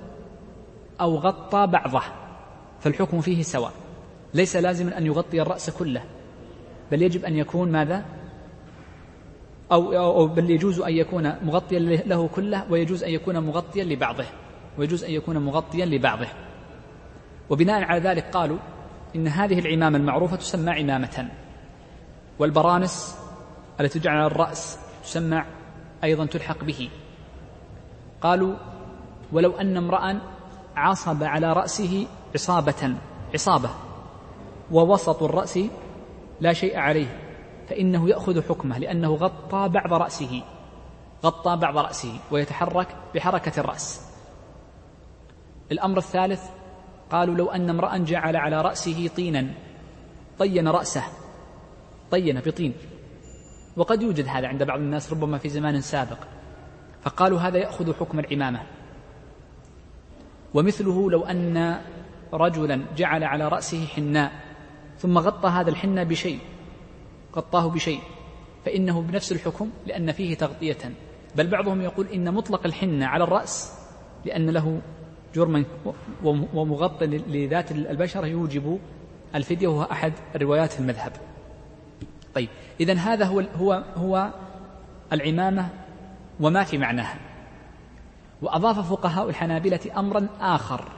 أو 1.01 1.17
غطى 1.17 1.67
بعضه 1.67 2.03
فالحكم 2.81 3.21
فيه 3.21 3.43
سواء 3.43 3.73
ليس 4.35 4.57
لازما 4.57 4.99
أن 4.99 5.07
يغطي 5.07 5.43
الرأس 5.43 5.71
كله 5.71 6.05
بل 6.91 7.03
يجب 7.03 7.25
أن 7.25 7.37
يكون 7.37 7.73
ماذا؟ 7.73 8.05
أو, 9.73 9.93
أو 9.93 10.27
بل 10.27 10.51
يجوز 10.51 10.81
أن 10.81 10.93
يكون 10.93 11.35
مغطيا 11.45 11.79
له 11.79 12.29
كله 12.29 12.65
ويجوز 12.71 13.05
أن 13.05 13.11
يكون 13.11 13.39
مغطيا 13.39 13.85
لبعضه 13.85 14.25
ويجوز 14.79 15.05
أن 15.05 15.11
يكون 15.11 15.39
مغطيا 15.39 15.87
لبعضه. 15.87 16.29
وبناء 17.51 17.83
على 17.83 18.01
ذلك 18.01 18.25
قالوا 18.25 18.59
إن 19.17 19.29
هذه 19.29 19.59
العمامة 19.59 19.99
المعروفة 19.99 20.37
تسمى 20.37 20.71
عمامة 20.71 21.29
والبرانس 22.39 23.17
التي 23.81 23.99
تجعل 23.99 24.17
على 24.17 24.27
الرأس 24.27 24.79
تسمى 25.05 25.45
أيضا 26.05 26.27
تلحق 26.27 26.65
به. 26.65 26.89
قالوا 28.23 28.55
ولو 29.33 29.57
أن 29.57 29.77
امرأ 29.77 30.21
عصب 30.77 31.25
على 31.25 31.53
رأسه 31.53 32.07
عصابة 32.35 32.95
عصابة 33.35 33.71
ووسط 34.71 35.23
الرأس 35.23 35.59
لا 36.41 36.53
شيء 36.53 36.79
عليه 36.79 37.19
فإنه 37.69 38.09
يأخذ 38.09 38.49
حكمه 38.49 38.79
لأنه 38.79 39.15
غطى 39.15 39.69
بعض 39.69 39.93
رأسه 39.93 40.43
غطى 41.25 41.57
بعض 41.57 41.79
رأسه 41.79 42.19
ويتحرك 42.31 42.97
بحركة 43.15 43.61
الرأس. 43.61 44.01
الأمر 45.73 45.99
الثالث 45.99 46.43
قالوا 47.11 47.35
لو 47.35 47.51
أن 47.51 47.71
امرأ 47.71 47.97
جعل 47.97 48.37
على 48.37 48.63
رأسه 48.63 49.11
طينا 49.17 49.55
طين 50.39 50.69
رأسه 50.69 51.05
طين 52.11 52.41
بطين. 52.41 52.75
وقد 53.77 54.03
يوجد 54.03 54.27
هذا 54.29 54.49
عند 54.49 54.63
بعض 54.63 54.79
الناس 54.79 55.13
ربما 55.13 55.39
في 55.39 55.49
زمان 55.49 55.81
سابق. 55.81 56.19
فقالوا 57.03 57.39
هذا 57.39 57.59
يأخذ 57.59 57.95
حكم 57.95 58.19
العمامة. 58.19 58.63
ومثله 60.55 61.11
لو 61.11 61.25
أن 61.25 61.81
رجلا 62.33 62.85
جعل 62.97 63.25
على 63.25 63.49
رأسه 63.49 63.87
حناء 63.87 64.33
ثم 64.99 65.19
غطى 65.19 65.49
هذا 65.49 65.71
الحناء 65.71 66.05
بشيء 66.05 66.39
غطاه 67.37 67.71
بشيء 67.71 68.01
فإنه 68.65 69.03
بنفس 69.03 69.33
الحكم 69.33 69.71
لأن 69.87 70.13
فيه 70.13 70.35
تغطية. 70.35 70.79
بل 71.37 71.47
بعضهم 71.47 71.81
يقول 71.81 72.07
إن 72.07 72.35
مطلق 72.35 72.67
الحنة 72.67 73.07
على 73.07 73.25
الرأس 73.25 73.73
لأن 74.25 74.51
له 74.51 74.81
جرما 75.35 75.65
ومغطى 76.55 77.07
لذات 77.07 77.73
البشرة 77.73 78.27
يوجب 78.27 78.79
الفدية 79.35 79.69
وهو 79.69 79.83
أحد 79.83 80.13
روايات 80.37 80.81
المذهب. 80.81 81.13
طيب 82.35 82.49
إذا 82.81 82.95
هذا 82.95 83.25
هو 83.25 83.41
هو 83.41 83.85
هو 83.97 84.31
العمامة 85.13 85.69
وما 86.41 86.65
في 86.65 86.79
معناها 86.79 87.19
وأضاف 88.43 88.93
فقهاء 88.93 89.29
الحنابلة 89.29 89.81
أمرا 89.97 90.29
آخر 90.41 90.89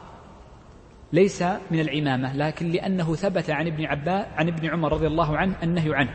ليس 1.12 1.42
من 1.70 1.80
العمامة 1.80 2.36
لكن 2.36 2.70
لأنه 2.70 3.14
ثبت 3.14 3.50
عن 3.50 3.66
ابن 3.66 3.84
عباس 3.84 4.26
عن 4.36 4.48
ابن 4.48 4.70
عمر 4.70 4.92
رضي 4.92 5.06
الله 5.06 5.36
عنه 5.36 5.54
النهي 5.62 5.94
عنه. 5.94 6.14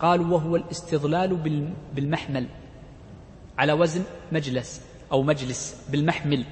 قالوا 0.00 0.26
وهو 0.26 0.56
الاستظلال 0.56 1.36
بالمحمل 1.94 2.46
على 3.58 3.72
وزن 3.72 4.02
مجلس 4.32 4.86
أو 5.12 5.22
مجلس 5.22 5.86
بالمحمل 5.90 6.44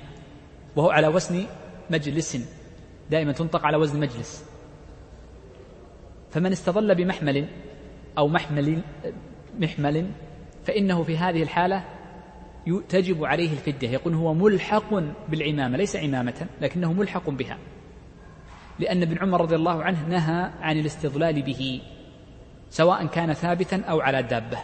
وهو 0.76 0.90
على 0.90 1.08
وزن 1.08 1.46
مجلس 1.90 2.38
دائما 3.10 3.32
تنطق 3.32 3.66
على 3.66 3.76
وزن 3.76 4.00
مجلس. 4.00 4.44
فمن 6.30 6.52
استظل 6.52 6.94
بمحمل 6.94 7.48
أو 8.18 8.28
محمل 8.28 8.82
محمل 9.58 10.10
فإنه 10.64 11.02
في 11.02 11.18
هذه 11.18 11.42
الحالة 11.42 11.84
تجب 12.88 13.24
عليه 13.24 13.52
الفدية. 13.52 13.90
يقول 13.90 14.14
هو 14.14 14.34
ملحق 14.34 14.94
بالعمامة 15.28 15.76
ليس 15.76 15.96
عمامة 15.96 16.46
لكنه 16.60 16.92
ملحق 16.92 17.30
بها. 17.30 17.58
لأن 18.78 19.02
ابن 19.02 19.18
عمر 19.18 19.40
رضي 19.40 19.54
الله 19.54 19.82
عنه 19.82 20.08
نهى 20.08 20.50
عن 20.60 20.78
الاستظلال 20.78 21.42
به 21.42 21.80
سواء 22.70 23.06
كان 23.06 23.32
ثابتا 23.32 23.82
أو 23.84 24.00
على 24.00 24.22
دابة. 24.22 24.58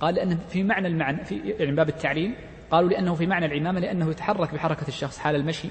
قال 0.00 0.14
لأنه 0.14 0.38
في 0.48 0.62
معنى 0.62 0.88
المعنى 0.88 1.24
في 1.24 1.38
يعني 1.58 1.72
باب 1.72 1.88
التعليل 1.88 2.34
قالوا 2.70 2.90
لأنه 2.90 3.14
في 3.14 3.26
معنى 3.26 3.46
العمامة 3.46 3.80
لأنه 3.80 4.10
يتحرك 4.10 4.54
بحركة 4.54 4.88
الشخص 4.88 5.18
حال 5.18 5.36
المشي 5.36 5.68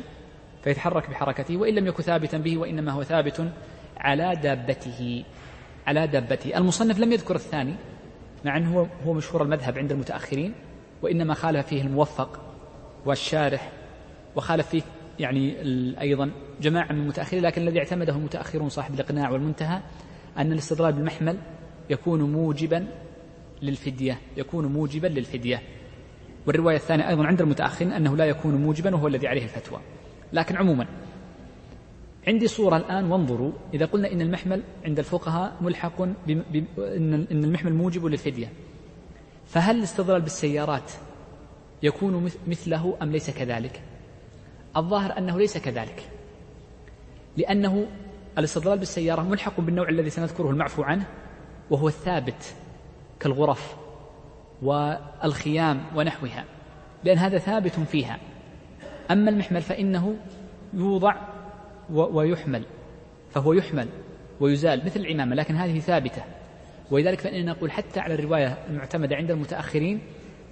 فيتحرك 0.64 1.10
بحركته 1.10 1.58
وإن 1.58 1.76
لم 1.76 1.88
يكن 1.88 2.04
ثابتا 2.04 2.38
به 2.38 2.58
وإنما 2.58 2.92
هو 2.92 3.04
ثابت 3.04 3.52
على 3.98 4.36
دابته. 4.44 5.24
على 5.88 6.08
دابته. 6.08 6.58
المصنف 6.58 7.00
لم 7.00 7.12
يذكر 7.12 7.36
الثاني 7.36 7.76
مع 8.46 8.58
أنه 8.58 8.80
هو 8.80 8.86
هو 9.06 9.14
مشهور 9.14 9.44
المذهب 9.44 9.78
عند 9.78 9.92
المتأخرين 9.92 10.54
وإنما 11.02 11.34
خالف 11.34 11.68
فيه 11.68 11.82
الموفق 11.82 12.40
والشارح 13.06 13.72
وخالف 14.36 14.68
فيه 14.68 14.82
يعني 15.20 15.56
أيضا 16.02 16.32
جماعة 16.62 16.92
من 16.92 17.00
المتأخرين 17.02 17.44
لكن 17.44 17.62
الذي 17.62 17.80
اعتمده 17.80 18.16
المتأخرون 18.16 18.70
صاحب 18.70 18.94
الإقناع 18.94 19.30
والمنتهى 19.30 19.82
أن 20.38 20.52
الاستدلال 20.52 20.94
بالمحمل 20.94 21.38
يكون 21.90 22.22
موجبا 22.22 22.88
للفدية 23.62 24.20
يكون 24.38 24.66
موجبا 24.66 25.08
للفدية. 25.08 25.62
والرواية 26.48 26.76
الثانية 26.76 27.10
أيضا 27.10 27.26
عند 27.26 27.42
المتأخرين 27.42 27.92
أنه 27.92 28.18
لا 28.18 28.26
يكون 28.26 28.56
موجبا 28.56 28.96
وهو 28.96 29.08
الذي 29.08 29.28
عليه 29.28 29.44
الفتوى. 29.44 29.80
لكن 30.34 30.56
عموما 30.56 30.88
عندي 32.28 32.48
صورة 32.48 32.78
الآن 32.78 33.12
وانظروا. 33.12 33.52
إذا 33.74 33.86
قلنا 33.86 34.12
إن 34.12 34.22
المحمل 34.22 34.64
عند 34.86 35.00
الفقهاء 35.00 35.56
ملحق 35.62 36.02
إن 36.02 37.28
المحمل 37.32 37.74
موجب 37.74 38.06
للفدية. 38.06 38.50
فهل 39.46 39.78
الاستظلال 39.78 40.22
بالسيارات 40.22 40.92
يكون 41.84 42.30
مثله 42.48 42.98
أم 43.02 43.12
ليس 43.12 43.30
كذلك؟ 43.30 43.82
الظاهر 44.78 45.18
أنه 45.18 45.38
ليس 45.38 45.58
كذلك. 45.58 46.10
لأنه 47.38 47.88
الاستظلال 48.38 48.80
بالسيارة 48.80 49.22
ملحق 49.22 49.60
بالنوع 49.60 49.90
الذي 49.90 50.10
سنذكره 50.10 50.50
المعفو 50.50 50.84
عنه 50.84 51.06
وهو 51.70 51.88
الثابت 51.88 52.56
كالغرف 53.20 53.76
والخيام 54.62 55.84
ونحوها 55.96 56.46
لأن 57.04 57.18
هذا 57.18 57.38
ثابت 57.38 57.80
فيها. 57.80 58.20
أما 59.12 59.30
المحمل 59.30 59.62
فإنه 59.62 60.16
يوضع 60.74 61.37
ويحمل 61.90 62.64
فهو 63.32 63.54
يحمل 63.54 63.88
ويزال 64.40 64.86
مثل 64.86 65.00
العمامة 65.00 65.36
لكن 65.36 65.56
هذه 65.56 65.80
ثابتة. 65.80 66.24
ولذلك 66.92 67.20
فإننا 67.20 67.52
نقول 67.52 67.72
حتى 67.72 68.00
على 68.00 68.14
الرواية 68.14 68.58
المعتمدة 68.70 69.16
عند 69.16 69.32
المتأخرين 69.32 70.02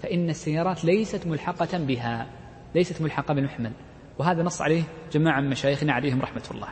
فإن 0.01 0.29
السيارات 0.29 0.85
ليست 0.85 1.27
ملحقة 1.27 1.77
بها 1.77 2.27
ليست 2.75 3.01
ملحقة 3.01 3.33
بالمحمل. 3.33 3.71
وهذا 4.19 4.43
نص 4.43 4.61
عليه 4.61 4.83
جماعة 5.11 5.41
من 5.41 5.49
مشايخنا 5.49 5.93
عليهم 5.93 6.21
رحمة 6.21 6.43
الله. 6.51 6.67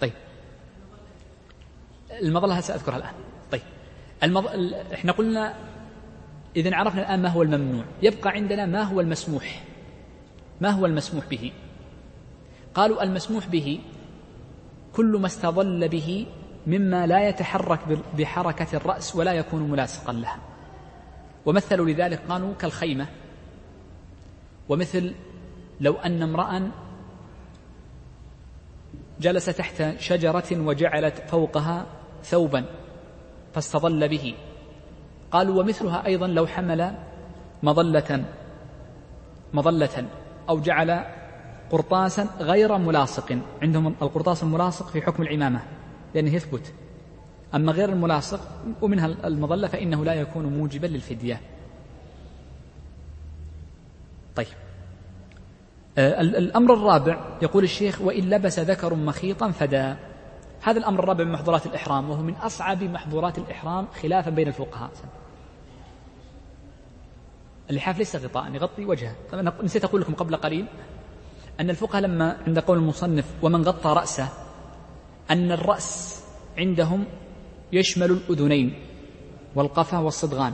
طيب. 0.00 0.12
المظلة 2.22 2.60
سأذكرها 2.60 2.96
الآن. 2.96 3.14
طيب. 3.52 3.62
المض... 4.22 4.46
إحنا 4.92 5.12
قلنا 5.12 5.54
إذا 6.56 6.76
عرفنا 6.76 7.00
الآن 7.00 7.22
ما 7.22 7.28
هو 7.28 7.42
الممنوع. 7.42 7.84
يبقى 8.02 8.30
عندنا 8.30 8.66
ما 8.66 8.82
هو 8.82 9.00
المسموح. 9.00 9.64
ما 10.60 10.70
هو 10.70 10.86
المسموح 10.86 11.26
به؟ 11.26 11.52
قالوا 12.74 13.02
المسموح 13.02 13.46
به 13.46 13.80
كل 14.98 15.18
ما 15.18 15.26
استظل 15.26 15.88
به 15.88 16.26
مما 16.66 17.06
لا 17.06 17.28
يتحرك 17.28 17.80
بحركة 18.18 18.76
الرأس 18.76 19.16
ولا 19.16 19.32
يكون 19.32 19.62
ملاصقا 19.70 20.12
لها. 20.12 20.38
ومثلوا 21.46 21.86
لذلك 21.86 22.20
قالوا 22.28 22.54
كالخيمة. 22.54 23.06
ومثل 24.68 25.14
لو 25.80 25.94
أن 25.94 26.22
امرأ 26.22 26.70
جلس 29.20 29.46
تحت 29.46 29.82
شجرة 29.98 30.46
وجعلت 30.52 31.18
فوقها 31.18 31.86
ثوبا 32.24 32.64
فاستظل 33.54 34.08
به. 34.08 34.34
قالوا 35.30 35.62
ومثلها 35.62 36.06
أيضا 36.06 36.26
لو 36.26 36.46
حمل 36.46 36.94
مظلة 37.62 38.24
مظلة 39.54 40.06
أو 40.48 40.60
جعل 40.60 41.04
قرطاسا 41.70 42.28
غير 42.40 42.78
ملاصق. 42.78 43.38
عندهم 43.62 43.94
القرطاس 44.02 44.42
الملاصق 44.42 44.88
في 44.88 45.02
حكم 45.02 45.22
العمامة 45.22 45.60
لأنه 46.14 46.34
يثبت. 46.34 46.72
أما 47.54 47.72
غير 47.72 47.88
الملاصق 47.88 48.40
ومنها 48.82 49.06
المظلة 49.24 49.68
فإنه 49.68 50.04
لا 50.04 50.14
يكون 50.14 50.46
موجبا 50.46 50.86
للفدية. 50.86 51.40
طيب. 54.36 54.46
آه، 55.98 56.20
الأمر 56.20 56.74
الرابع 56.74 57.18
يقول 57.42 57.64
الشيخ 57.64 58.00
وإن 58.00 58.30
لبس 58.30 58.58
ذكر 58.58 58.94
مخيطا 58.94 59.50
فدا 59.50 59.96
هذا 60.62 60.78
الأمر 60.78 61.04
الرابع 61.04 61.24
من 61.24 61.32
محظورات 61.32 61.66
الإحرام 61.66 62.10
وهو 62.10 62.22
من 62.22 62.34
أصعب 62.34 62.82
محظورات 62.82 63.38
الإحرام 63.38 63.86
خلافا 64.02 64.30
بين 64.30 64.48
الفقهاء. 64.48 64.90
اللحاف 67.70 67.98
ليس 67.98 68.16
غطاء 68.16 68.54
يغطي 68.54 68.84
وجهه. 68.84 69.14
نسيت 69.62 69.84
أقول 69.84 70.00
لكم 70.00 70.14
قبل 70.14 70.36
قليل 70.36 70.66
أن 71.60 71.70
الفقهاء 71.70 72.02
لما 72.02 72.36
عند 72.46 72.58
قول 72.58 72.78
المصنف 72.78 73.24
ومن 73.42 73.62
غطى 73.62 73.88
رأسه 73.88 74.28
أن 75.30 75.52
الرأس 75.52 76.22
عندهم 76.58 77.04
يشمل 77.72 78.10
الأذنين 78.10 78.74
والقفا 79.54 79.98
والصدغان. 79.98 80.52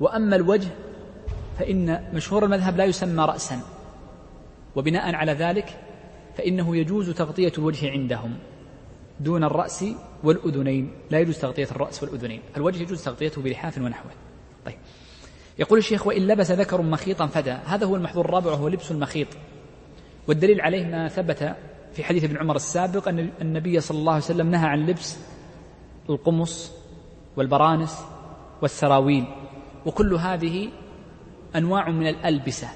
وأما 0.00 0.36
الوجه 0.36 0.68
فإن 1.58 2.10
مشهور 2.14 2.44
المذهب 2.44 2.76
لا 2.76 2.84
يسمى 2.84 3.24
رأسا. 3.24 3.60
وبناء 4.76 5.14
على 5.14 5.32
ذلك 5.32 5.80
فإنه 6.36 6.76
يجوز 6.76 7.10
تغطية 7.10 7.52
الوجه 7.58 7.90
عندهم 7.90 8.38
دون 9.20 9.44
الرأس 9.44 9.84
والأذنين. 10.24 10.92
لا 11.10 11.18
يجوز 11.18 11.38
تغطية 11.38 11.68
الرأس 11.70 12.02
والأذنين. 12.02 12.42
الوجه 12.56 12.82
يجوز 12.82 13.04
تغطيته 13.04 13.42
بلحاف 13.42 13.78
ونحوه. 13.78 14.12
طيب. 14.66 14.76
يقول 15.58 15.78
الشيخ 15.78 16.06
وإن 16.06 16.26
لبس 16.26 16.50
ذكر 16.50 16.82
مخيطا 16.82 17.26
فدا 17.26 17.54
هذا 17.54 17.86
هو 17.86 17.96
المحظور 17.96 18.24
الرابع 18.24 18.50
وهو 18.50 18.68
لبس 18.68 18.90
المخيط. 18.90 19.28
والدليل 20.28 20.60
عليه 20.60 20.86
ما 20.86 21.08
ثبت 21.08 21.56
في 21.92 22.04
حديث 22.04 22.24
ابن 22.24 22.36
عمر 22.36 22.56
السابق 22.56 23.08
أن 23.08 23.30
النبي 23.40 23.80
صلى 23.80 23.98
الله 23.98 24.12
عليه 24.12 24.24
وسلم 24.24 24.50
نهى 24.50 24.66
عن 24.66 24.86
لبس 24.86 25.18
القمص 26.10 26.72
والبرانس 27.36 28.04
والسراويل 28.62 29.24
وكل 29.86 30.14
هذه 30.14 30.68
أنواع 31.56 31.90
من 31.90 32.06
الألبسة 32.06 32.68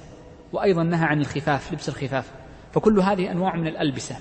وأيضا 0.53 0.83
نهى 0.83 1.05
عن 1.05 1.21
الخفاف 1.21 1.73
لبس 1.73 1.89
الخفاف 1.89 2.31
فكل 2.73 2.99
هذه 2.99 3.31
أنواع 3.31 3.55
من 3.55 3.67
الألبسة 3.67 4.15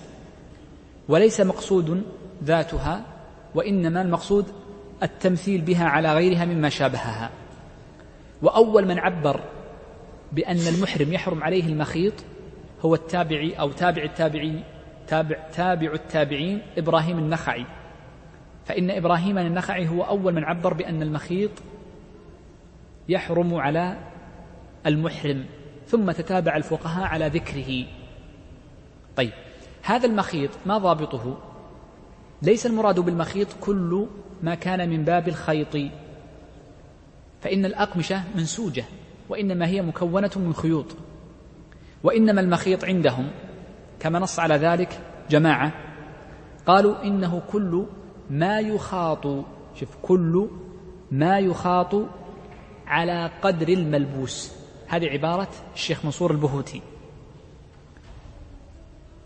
وليس 1.09 1.41
مقصود 1.41 2.03
ذاتها 2.45 3.05
وإنما 3.55 4.03
المقصود 4.03 4.47
التمثيل 5.03 5.61
بها 5.61 5.85
على 5.85 6.15
غيرها 6.15 6.45
مما 6.45 6.69
شابهها. 6.69 7.31
وأول 8.43 8.89
من 8.89 8.99
عبر 8.99 9.41
بأن 10.33 10.57
المحرم 10.57 11.13
يحرم 11.13 11.43
عليه 11.43 11.67
المخيط 11.67 12.13
هو 12.87 12.95
التابعي 12.95 13.55
أو 13.55 13.73
تابع 13.73 14.03
التابعي 14.03 14.63
تابع, 15.07 15.37
تابع 15.53 15.93
التابعين 15.93 16.63
إبراهيم 16.79 17.19
النخعي. 17.19 17.67
فإن 18.65 18.91
إبراهيم 18.91 19.39
النخعي 19.39 19.89
هو 19.89 20.03
أول 20.03 20.35
من 20.35 20.45
عبر 20.45 20.75
بأن 20.75 21.03
المخيط 21.03 21.51
يحرم 23.09 23.55
على 23.55 23.97
المحرم 24.87 25.47
ثم 25.87 26.11
تتابع 26.11 26.57
الفقهاء 26.57 27.05
على 27.05 27.29
ذكره. 27.29 27.87
طيب 29.17 29.33
هذا 29.83 30.07
المخيط 30.07 30.51
ما 30.67 30.79
ضابطه؟ 30.79 31.39
ليس 32.43 32.67
المراد 32.67 33.01
بالمخيط 33.01 33.49
كل 33.61 34.07
ما 34.43 34.55
كان 34.55 34.89
من 34.89 35.05
باب 35.05 35.29
الخيط. 35.29 35.77
فإن 37.41 37.65
الأقمشة 37.65 38.23
منسوجة 38.35 38.85
وإنما 39.29 39.67
هي 39.67 39.83
مكونة 39.83 40.31
من 40.37 40.55
خيوط. 40.55 40.97
وإنما 42.03 42.41
المخيط 42.41 42.85
عندهم. 42.85 43.31
كما 44.01 44.19
نص 44.19 44.39
على 44.39 44.55
ذلك 44.55 45.01
جماعة 45.31 45.73
قالوا 46.67 47.05
إنه 47.05 47.43
كل 47.53 47.87
ما 48.31 48.61
يخاط 48.61 49.27
شوف 49.75 49.89
كل 50.03 50.49
ما 51.11 51.39
يخاط 51.39 51.95
على 52.87 53.31
قدر 53.43 53.69
الملبوس. 53.69 54.53
هذه 54.89 55.09
عبارة 55.09 55.49
الشيخ 55.75 56.05
منصور 56.05 56.31
البهوتي. 56.31 56.83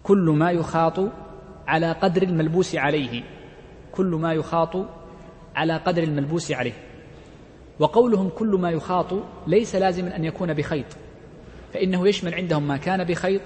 كل 0.02 0.30
ما 0.30 0.50
يخاط 0.50 1.00
على 1.66 1.92
قدر 1.92 2.22
الملبوس 2.22 2.74
عليه. 2.74 3.22
كل 3.92 4.06
ما 4.06 4.32
يخاط 4.32 4.86
على 5.56 5.76
قدر 5.76 6.02
الملبوس 6.02 6.52
عليه. 6.52 6.72
وقولهم 7.78 8.28
كل 8.28 8.58
ما 8.60 8.70
يخاط 8.70 9.14
ليس 9.46 9.74
لازما 9.76 10.16
أن 10.16 10.24
يكون 10.24 10.54
بخيط. 10.54 10.86
فإنه 11.72 12.08
يشمل 12.08 12.34
عندهم 12.34 12.68
ما 12.68 12.76
كان 12.76 13.04
بخيط 13.04 13.42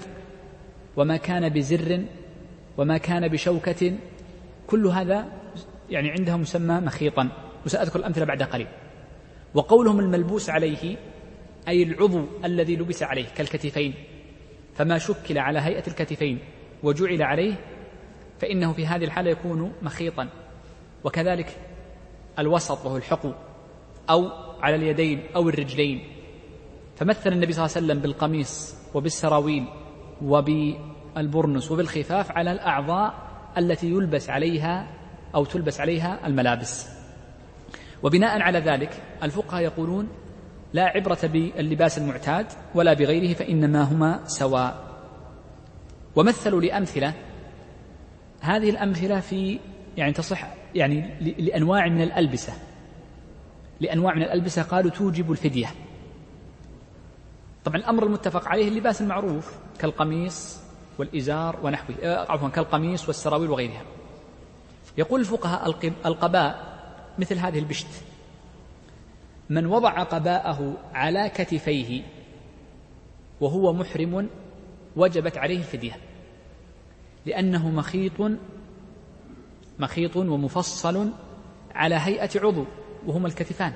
وما 0.97 1.17
كان 1.17 1.49
بزر 1.49 2.05
وما 2.77 2.97
كان 2.97 3.27
بشوكة. 3.27 3.93
كل 4.67 4.87
هذا 4.87 5.25
يعني 5.89 6.11
عندهم 6.11 6.41
مسمى 6.41 6.79
مخيطا. 6.79 7.29
وسأذكر 7.65 7.99
الأمثلة 7.99 8.25
بعد 8.25 8.43
قليل. 8.43 8.67
وقولهم 9.53 9.99
الملبوس 9.99 10.49
عليه 10.49 10.97
أي 11.67 11.83
العضو 11.83 12.25
الذي 12.45 12.75
لبس 12.75 13.03
عليه 13.03 13.25
كالكتفين. 13.37 13.93
فما 14.75 14.97
شكل 14.97 15.37
على 15.37 15.59
هيئة 15.59 15.87
الكتفين 15.87 16.39
وجعل 16.83 17.21
عليه 17.21 17.53
فإنه 18.39 18.73
في 18.73 18.87
هذه 18.87 19.03
الحالة 19.03 19.31
يكون 19.31 19.73
مخيطا. 19.81 20.29
وكذلك 21.03 21.57
الوسط 22.39 22.85
وهو 22.85 22.97
الحقو 22.97 23.31
أو 24.09 24.29
على 24.61 24.75
اليدين 24.75 25.23
أو 25.35 25.49
الرجلين. 25.49 26.14
فمثل 26.95 27.31
النبي 27.31 27.53
صلى 27.53 27.65
الله 27.65 27.75
عليه 27.75 27.85
وسلم 27.85 27.99
بالقميص 27.99 28.75
وبالسراويل 28.93 29.65
وبالبرنس 30.21 31.71
وبالخفاف 31.71 32.31
على 32.31 32.51
الأعضاء 32.51 33.13
التي 33.57 33.89
يلبس 33.89 34.29
عليها 34.29 34.87
أو 35.35 35.45
تلبس 35.45 35.81
عليها 35.81 36.27
الملابس. 36.27 36.87
وبناء 38.03 38.41
على 38.41 38.59
ذلك 38.59 39.01
الفقهاء 39.23 39.63
يقولون 39.63 40.07
لا 40.73 40.83
عبرة 40.83 41.19
باللباس 41.23 41.97
المعتاد 41.97 42.45
ولا 42.75 42.93
بغيره 42.93 43.33
فإنما 43.33 43.81
هما 43.83 44.19
سواء. 44.25 44.85
ومثلوا 46.15 46.61
لأمثلة 46.61 47.13
هذه 48.41 48.69
الأمثلة 48.69 49.19
في 49.19 49.59
يعني 49.97 50.13
تصح 50.13 50.47
يعني 50.75 51.19
لأنواع 51.39 51.87
من 51.87 52.01
الألبسة. 52.01 52.53
لأنواع 53.81 54.15
من 54.15 54.23
الألبسة 54.23 54.61
قالوا 54.61 54.91
توجب 54.91 55.31
الفدية. 55.31 55.67
طبعا 57.65 57.77
الأمر 57.77 58.03
المتفق 58.03 58.47
عليه 58.47 58.67
اللباس 58.67 59.01
المعروف 59.01 59.55
كالقميص 59.79 60.59
والإزار 60.97 61.59
ونحوه 61.63 61.95
آه، 62.03 62.31
عفوا 62.31 62.49
كالقميص 62.49 63.07
والسراويل 63.07 63.49
وغيرها. 63.49 63.81
يقول 64.97 65.19
الفقهاء 65.19 65.75
القباء 66.05 66.75
مثل 67.19 67.37
هذه 67.37 67.59
البشت 67.59 67.87
من 69.49 69.65
وضع 69.65 70.03
قباءه 70.03 70.73
على 70.93 71.29
كتفيه 71.29 72.03
وهو 73.41 73.73
محرم 73.73 74.29
وجبت 74.95 75.37
عليه 75.37 75.57
الفدية 75.57 75.97
لأنه 77.25 77.69
مخيط 77.69 78.31
مخيط 79.79 80.15
ومفصل 80.15 81.09
على 81.75 81.95
هيئة 81.95 82.29
عضو 82.35 82.65
وهما 83.05 83.27
الكتفان. 83.27 83.73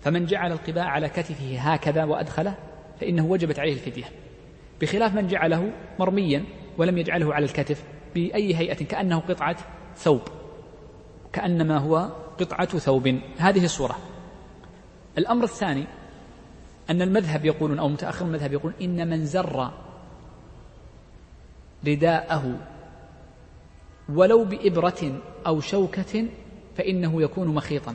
فمن 0.00 0.26
جعل 0.26 0.52
القباء 0.52 0.84
على 0.84 1.08
كتفه 1.08 1.58
هكذا 1.58 2.04
وأدخله 2.04 2.54
فإنه 3.00 3.26
وجبت 3.26 3.58
عليه 3.58 3.72
الفدية. 3.72 4.04
بخلاف 4.80 5.14
من 5.14 5.26
جعله 5.26 5.72
مرميا 5.98 6.44
ولم 6.78 6.98
يجعله 6.98 7.34
على 7.34 7.44
الكتف 7.44 7.84
بأي 8.14 8.54
هيئة 8.56 8.84
كأنه 8.84 9.18
قطعة 9.18 9.56
ثوب. 9.96 10.20
كأنما 11.32 11.78
هو 11.78 11.96
قطعة 12.40 12.78
ثوب. 12.78 13.20
هذه 13.38 13.64
الصورة. 13.64 13.98
الأمر 15.18 15.44
الثاني 15.44 15.86
أن 16.90 17.02
المذهب 17.02 17.44
يقولون 17.44 17.78
أو 17.78 17.88
متأخر 17.88 18.26
المذهب 18.26 18.52
يقول 18.52 18.72
إن 18.82 19.08
من 19.08 19.26
زر 19.26 19.70
رداءه 21.86 22.58
ولو 24.08 24.44
بإبرة 24.44 25.20
أو 25.46 25.60
شوكة 25.60 26.26
فإنه 26.76 27.22
يكون 27.22 27.48
مخيطا. 27.48 27.94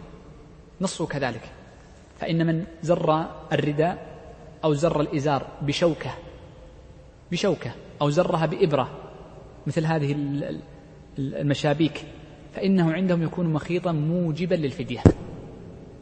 نصه 0.81 1.07
كذلك. 1.07 1.62
فإن 2.23 2.47
من 2.47 2.65
زر 2.81 3.25
الرداء 3.53 4.05
أو 4.63 4.73
زر 4.73 5.01
الإزار 5.01 5.47
بشوكة 5.62 6.12
بشوكة 7.31 7.71
أو 8.01 8.09
زرها 8.09 8.45
بإبرة 8.45 8.89
مثل 9.67 9.86
هذه 9.86 10.15
المشابيك 11.17 12.05
فإنه 12.53 12.93
عندهم 12.93 13.23
يكون 13.23 13.53
مخيطا 13.53 13.91
موجبا 13.91 14.55
للفدية. 14.55 15.03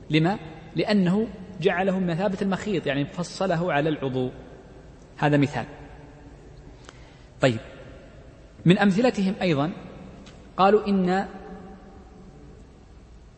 لما؟ 0.09 0.39
لأنه 0.75 1.27
جعله 1.61 1.99
مثابة 1.99 2.37
المخيط 2.41 2.87
يعني 2.87 3.05
فصله 3.05 3.73
على 3.73 3.89
العضو. 3.89 4.29
هذا 5.17 5.37
مثال. 5.37 5.65
طيب. 7.41 7.59
من 8.65 8.77
أمثلتهم 8.77 9.33
أيضا 9.41 9.71
قالوا 10.57 10.87
إن 10.87 11.27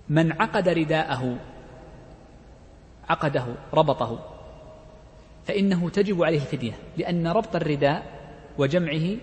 من 0.09 0.31
عقد 0.31 0.69
رداءه 0.69 1.37
عقده 3.09 3.45
ربطه. 3.73 4.19
فإنه 5.45 5.89
تجب 5.89 6.23
عليه 6.23 6.41
الفدية 6.41 6.73
لأن 6.97 7.27
ربط 7.27 7.55
الرداء 7.55 8.03
وجمعه 8.57 9.17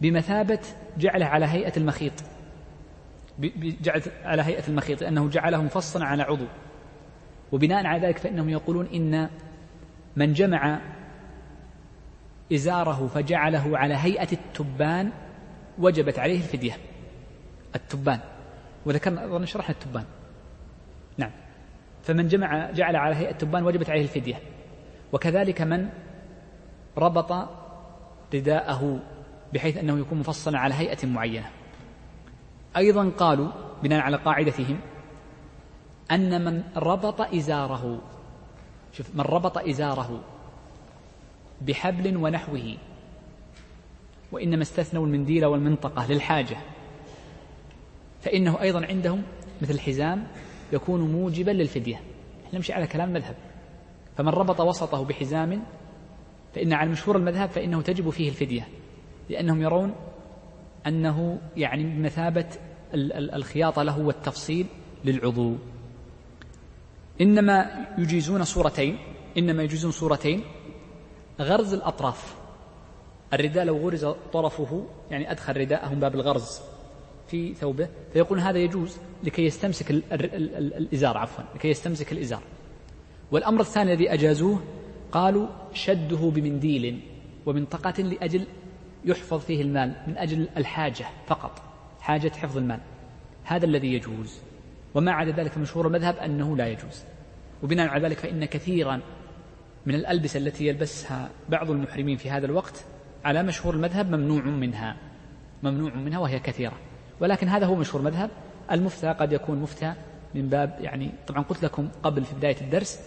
بمثابة 0.00 0.60
جعله 0.98 1.26
على 1.26 1.46
هيئة 1.46 1.72
المخيط. 1.76 2.12
جعل 3.58 4.02
على 4.24 4.42
هيئة 4.42 4.68
المخيط 4.68 5.02
لأنه 5.02 5.28
جعله 5.28 5.62
مفصلا 5.62 6.04
على 6.04 6.22
عضو. 6.22 6.46
وبناء 7.52 7.86
على 7.86 8.06
ذلك 8.06 8.18
فإنهم 8.18 8.48
يقولون 8.48 8.86
إن 8.86 9.28
من 10.16 10.32
جمع 10.32 10.80
إزاره 12.52 13.10
فجعله 13.14 13.78
على 13.78 13.94
هيئة 13.94 14.32
التبان 14.32 15.10
وجبت 15.78 16.18
عليه 16.18 16.36
الفدية. 16.36 16.76
التبان. 17.74 18.20
وذكرنا 18.86 19.46
شرحنا 19.46 19.74
التبان. 19.74 20.04
فمن 22.02 22.28
جمع 22.28 22.70
جعل 22.70 22.96
على 22.96 23.14
هيئة 23.14 23.30
التبان 23.30 23.64
وجبت 23.64 23.90
عليه 23.90 24.02
الفدية. 24.02 24.40
وكذلك 25.12 25.62
من 25.62 25.88
ربط 26.98 27.48
رداءه 28.34 29.00
بحيث 29.54 29.76
أنه 29.76 29.98
يكون 29.98 30.18
مفصلا 30.18 30.58
على 30.58 30.74
هيئة 30.74 31.06
معينة. 31.06 31.50
أيضا 32.76 33.08
قالوا 33.08 33.48
بناء 33.82 34.00
على 34.00 34.16
قاعدتهم 34.16 34.78
أن 36.10 36.44
من 36.44 36.62
ربط 36.76 37.20
إزاره 37.20 38.00
شوف 38.92 39.14
من 39.14 39.20
ربط 39.20 39.58
إزاره 39.58 40.20
بحبل 41.60 42.16
ونحوه 42.16 42.76
وإنما 44.32 44.62
استثنوا 44.62 45.06
المنديل 45.06 45.44
والمنطقة 45.44 46.06
للحاجة. 46.06 46.56
فإنه 48.22 48.60
أيضا 48.60 48.86
عندهم 48.86 49.22
مثل 49.62 49.74
الحزام 49.74 50.26
يكون 50.72 51.00
موجبا 51.12 51.50
للفدية. 51.50 52.00
نمشي 52.54 52.72
على 52.72 52.86
كلام 52.86 53.08
المذهب 53.08 53.34
فمن 54.16 54.28
ربط 54.28 54.60
وسطه 54.60 55.04
بحزام 55.04 55.62
فإن 56.54 56.72
على 56.72 56.90
مشهور 56.90 57.16
المذهب 57.16 57.50
فإنه 57.50 57.82
تجب 57.82 58.10
فيه 58.10 58.28
الفدية 58.28 58.68
لأنهم 59.30 59.62
يرون 59.62 59.94
أنه 60.86 61.40
يعني 61.56 61.84
بمثابة 61.84 62.46
الخياطة 62.94 63.82
له 63.82 63.98
والتفصيل 63.98 64.66
للعضو. 65.04 65.56
إنما 67.20 67.86
يجيزون 67.98 68.44
صورتين 68.44 68.98
إنما 69.38 69.62
يجيزون 69.62 69.90
صورتين. 69.90 70.44
غرز 71.40 71.74
الأطراف. 71.74 72.36
الرداء 73.32 73.64
لو 73.64 73.76
غرز 73.76 74.06
طرفه 74.32 74.86
يعني 75.10 75.30
أدخل 75.30 75.56
رداءه 75.56 75.94
باب 75.94 76.14
الغرز. 76.14 76.60
في 77.32 77.54
ثوبه 77.54 77.88
فيقول 78.12 78.40
هذا 78.40 78.58
يجوز 78.58 78.96
لكي 79.24 79.46
يستمسك 79.46 79.90
الإزار 79.90 81.18
عفوا 81.18 81.44
لكي 81.54 81.68
يستمسك 81.68 82.12
الإزار. 82.12 82.42
والأمر 83.30 83.60
الثاني 83.60 83.92
الذي 83.92 84.12
أجازوه 84.12 84.60
قالوا 85.12 85.46
شده 85.72 86.16
بمنديل 86.16 87.00
ومنطقة 87.46 88.02
لأجل 88.02 88.46
يحفظ 89.04 89.40
فيه 89.40 89.62
المال 89.62 89.94
من 90.06 90.18
أجل 90.18 90.48
الحاجة 90.56 91.06
فقط 91.26 91.62
حاجة 92.00 92.28
حفظ 92.28 92.56
المال. 92.56 92.80
هذا 93.44 93.66
الذي 93.66 93.94
يجوز. 93.94 94.38
وما 94.94 95.12
عدا 95.12 95.32
ذلك 95.32 95.58
مشهور 95.58 95.86
المذهب 95.86 96.16
أنه 96.16 96.56
لا 96.56 96.66
يجوز. 96.66 97.04
وبناء 97.62 97.88
على 97.88 98.04
ذلك 98.04 98.18
فإن 98.18 98.44
كثيرا 98.44 99.00
من 99.86 99.94
الألبسة 99.94 100.38
التي 100.38 100.66
يلبسها 100.66 101.30
بعض 101.48 101.70
المحرمين 101.70 102.16
في 102.16 102.30
هذا 102.30 102.46
الوقت 102.46 102.84
على 103.24 103.42
مشهور 103.42 103.74
المذهب 103.74 104.10
ممنوع 104.10 104.42
منها 104.42 104.96
ممنوع 105.62 105.94
منها 105.94 106.18
وهي 106.18 106.38
كثيرة. 106.38 106.91
ولكن 107.22 107.48
هذا 107.48 107.66
هو 107.66 107.74
مشهور 107.74 108.00
المذهب 108.00 108.30
المفتى 108.72 109.08
قد 109.08 109.32
يكون 109.32 109.58
مفتى 109.58 109.94
من 110.34 110.48
باب 110.48 110.76
يعني 110.80 111.10
طبعا 111.26 111.42
قلت 111.42 111.62
لكم 111.64 111.88
قبل 112.02 112.24
في 112.24 112.34
بداية 112.34 112.56
الدرس 112.60 113.00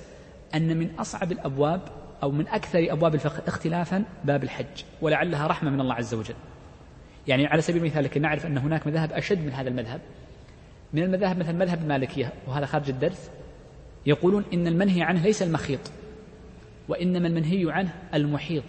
أن 0.55 0.77
من 0.77 0.89
أصعب 0.99 1.31
الأبواب 1.31 1.81
أو 2.23 2.31
من 2.31 2.47
أكثر 2.47 2.87
أبواب 2.91 3.15
الفقه 3.15 3.43
اختلافا 3.47 4.03
باب 4.23 4.43
الحج 4.43 4.83
ولعلها 5.01 5.47
رحمة 5.47 5.69
من 5.69 5.81
الله 5.81 5.93
عز 5.93 6.13
وجل. 6.13 6.35
يعني 7.27 7.47
على 7.47 7.61
سبيل 7.61 7.81
المثال 7.81 8.03
لكن 8.03 8.21
نعرف 8.21 8.45
أن 8.45 8.57
هناك 8.57 8.87
مذاهب 8.87 9.13
أشد 9.13 9.45
من 9.45 9.51
هذا 9.51 9.69
المذهب 9.69 10.01
من 10.93 11.03
المذاهب 11.03 11.39
مثل 11.39 11.53
مذهب 11.53 11.81
المالكية 11.81 12.33
وهذا 12.47 12.65
خارج 12.65 12.89
الدرس 12.89 13.29
يقولون 14.05 14.43
إن 14.53 14.67
المنهي 14.67 15.01
عنه 15.01 15.23
ليس 15.23 15.43
المخيط 15.43 15.79
وإنما 16.87 17.27
المنهي 17.27 17.71
عنه 17.71 17.93
المحيط 18.13 18.63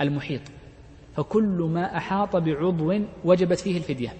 المحيط. 0.00 0.42
فكل 1.16 1.68
ما 1.74 1.96
أحاط 1.96 2.36
بعضو 2.36 2.94
وجبت 3.24 3.60
فيه 3.60 3.76
الفدية. 3.76 4.14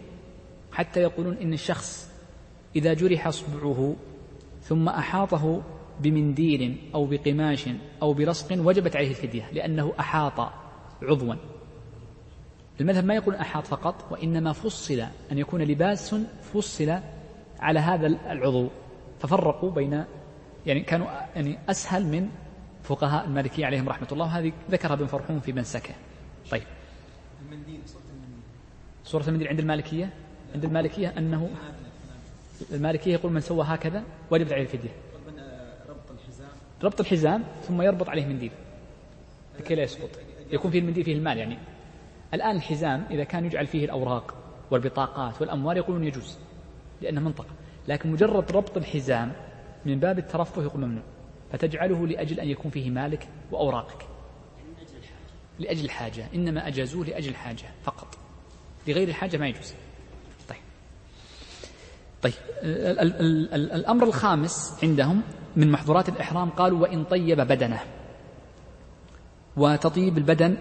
حتى 0.72 1.00
يقولون 1.00 1.36
إن 1.36 1.52
الشخص 1.52 2.10
إذا 2.76 2.94
جرح 2.94 3.26
أصبعه 3.26 3.96
ثم 4.62 4.88
أحاطه 4.88 5.62
بمنديل 6.00 6.90
أو 6.94 7.06
بقماش 7.06 7.68
أو 8.02 8.12
بلصق 8.12 8.46
وجبت 8.58 8.96
عليه 8.96 9.10
الفدية 9.10 9.50
لأنه 9.52 9.92
أحاط 10.00 10.52
عضوا. 11.02 11.34
المذهب 12.80 13.04
ما 13.04 13.14
يقول 13.14 13.34
أحاط 13.34 13.66
فقط 13.66 14.12
وإنما 14.12 14.52
فصل 14.52 15.00
أن 15.32 15.38
يكون 15.38 15.62
لباس 15.62 16.14
فصل 16.54 17.00
على 17.60 17.80
هذا 17.80 18.06
العضو. 18.06 18.68
ففرقوا 19.18 19.70
بين 19.70 20.04
يعني 20.66 20.80
كانوا 20.80 21.06
يعني 21.36 21.58
أسهل 21.68 22.06
من 22.06 22.28
فقهاء 22.82 23.24
المالكية 23.24 23.66
عليهم 23.66 23.88
رحمة 23.88 24.08
الله. 24.12 24.26
هذه 24.26 24.52
ذكرها 24.70 24.94
ابن 24.94 25.06
فرحون 25.06 25.40
في 25.40 25.52
منسكه 25.52 25.94
طيب. 26.50 26.62
المنديل 27.42 27.80
صورة 27.86 28.02
المنديل. 28.10 28.42
صورة 29.04 29.28
المنديل 29.28 29.48
عند 29.48 29.58
المالكية؟ 29.58 30.12
عند 30.54 30.64
المالكية 30.64 31.14
أنه 31.18 31.50
المالكية 32.72 33.12
يقول 33.12 33.32
من 33.32 33.40
سوى 33.40 33.64
هكذا 33.68 34.04
وجبت 34.30 34.52
عليه 34.52 34.62
الفدية. 34.62 34.90
ربط 35.88 36.10
الحزام. 36.10 36.48
ربط 36.82 37.00
الحزام 37.00 37.44
ثم 37.62 37.82
يربط 37.82 38.08
عليه 38.08 38.26
منديل 38.26 38.52
لكي 39.58 39.74
لا 39.74 39.82
يسقط. 39.82 40.10
يكون 40.52 40.70
فيه 40.70 40.78
المنديل 40.78 41.04
فيه 41.04 41.14
المال 41.14 41.38
يعني. 41.38 41.58
الآن 42.34 42.56
الحزام 42.56 43.06
إذا 43.10 43.24
كان 43.24 43.44
يجعل 43.44 43.66
فيه 43.66 43.84
الأوراق 43.84 44.34
والبطاقات 44.70 45.40
والأموال 45.40 45.76
يقولون 45.76 46.04
يجوز 46.04 46.38
لأنه 47.02 47.20
منطقة 47.20 47.50
لكن 47.88 48.12
مجرد 48.12 48.52
ربط 48.52 48.76
الحزام 48.76 49.32
من 49.84 50.00
باب 50.00 50.18
الترفه 50.18 50.62
يقول 50.62 50.80
ممنوع. 50.80 51.02
فتجعله 51.52 52.06
لأجل 52.06 52.40
أن 52.40 52.48
يكون 52.48 52.70
فيه 52.70 52.90
مالك 52.90 53.28
وأوراقك. 53.50 54.06
لأجل 55.58 55.84
الحاجة. 55.84 56.26
إنما 56.34 56.68
أجازوه 56.68 57.06
لأجل 57.06 57.28
الحاجة 57.30 57.64
فقط. 57.82 58.18
لغير 58.88 59.08
الحاجة 59.08 59.36
ما 59.36 59.48
يجوز. 59.48 59.74
طيب 62.22 62.32
ال 62.62 62.98
ال 63.00 63.20
ال 63.20 63.54
ال 63.54 63.72
الأمر 63.72 64.04
الخامس 64.04 64.78
عندهم 64.82 65.22
من 65.56 65.70
محظورات 65.70 66.08
الإحرام 66.08 66.50
قالوا 66.50 66.78
وإن 66.78 67.04
طيب 67.04 67.40
بدنه. 67.40 67.80
وتطيب 69.56 70.18
البدن 70.18 70.56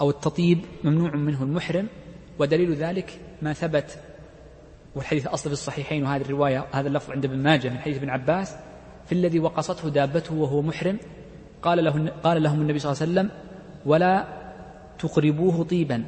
أو 0.00 0.10
التطيب 0.10 0.58
ممنوع 0.84 1.16
منه 1.16 1.42
المحرم 1.42 1.86
ودليل 2.38 2.74
ذلك 2.74 3.20
ما 3.42 3.52
ثبت 3.52 3.98
والحديث 4.94 5.26
أصل 5.26 5.48
في 5.50 5.52
الصحيحين 5.52 6.04
وهذه 6.04 6.22
الرواية 6.22 6.66
هذا 6.72 6.88
اللفظ 6.88 7.10
عند 7.10 7.24
ابن 7.24 7.38
ماجه 7.38 7.68
من 7.68 7.78
حديث 7.78 7.96
ابن 7.96 8.10
عباس 8.10 8.56
في 9.06 9.12
الذي 9.12 9.38
وقصته 9.38 9.88
دابته 9.88 10.34
وهو 10.34 10.62
محرم 10.62 10.98
قال 11.62 11.84
له 11.84 12.12
قال 12.24 12.42
لهم 12.42 12.60
النبي 12.60 12.78
صلى 12.78 12.92
الله 12.92 13.02
عليه 13.02 13.12
وسلم 13.12 13.30
ولا 13.86 14.24
تقربوه 14.98 15.64
طيبا. 15.64 16.04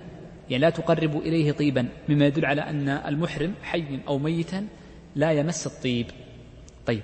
يعني 0.53 0.63
لا 0.63 0.71
تقربوا 0.71 1.21
إليه 1.21 1.53
طيبا 1.53 1.89
مما 2.09 2.27
يدل 2.27 2.47
على 2.47 2.61
أن 2.61 2.89
المحرم 2.89 3.55
حي 3.63 4.01
أو 4.09 4.19
ميتا 4.19 4.67
لا 5.17 5.33
يمس 5.33 5.67
الطيب. 5.67 6.07
طيب. 6.87 7.03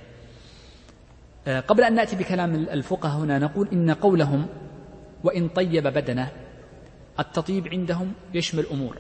آه، 1.47 1.61
قبل 1.61 1.85
أن 1.85 1.95
نأتي 1.95 2.17
بكلام 2.17 2.55
الفقهاء 2.55 3.25
هنا 3.25 3.39
نقول 3.39 3.69
إن 3.73 3.91
قولهم 3.91 4.47
وإن 5.25 5.49
طيب 5.49 5.87
بدنه 5.87 6.33
التطيب 7.21 7.69
عندهم 7.69 8.13
يشمل 8.35 8.67
أمور. 8.67 8.99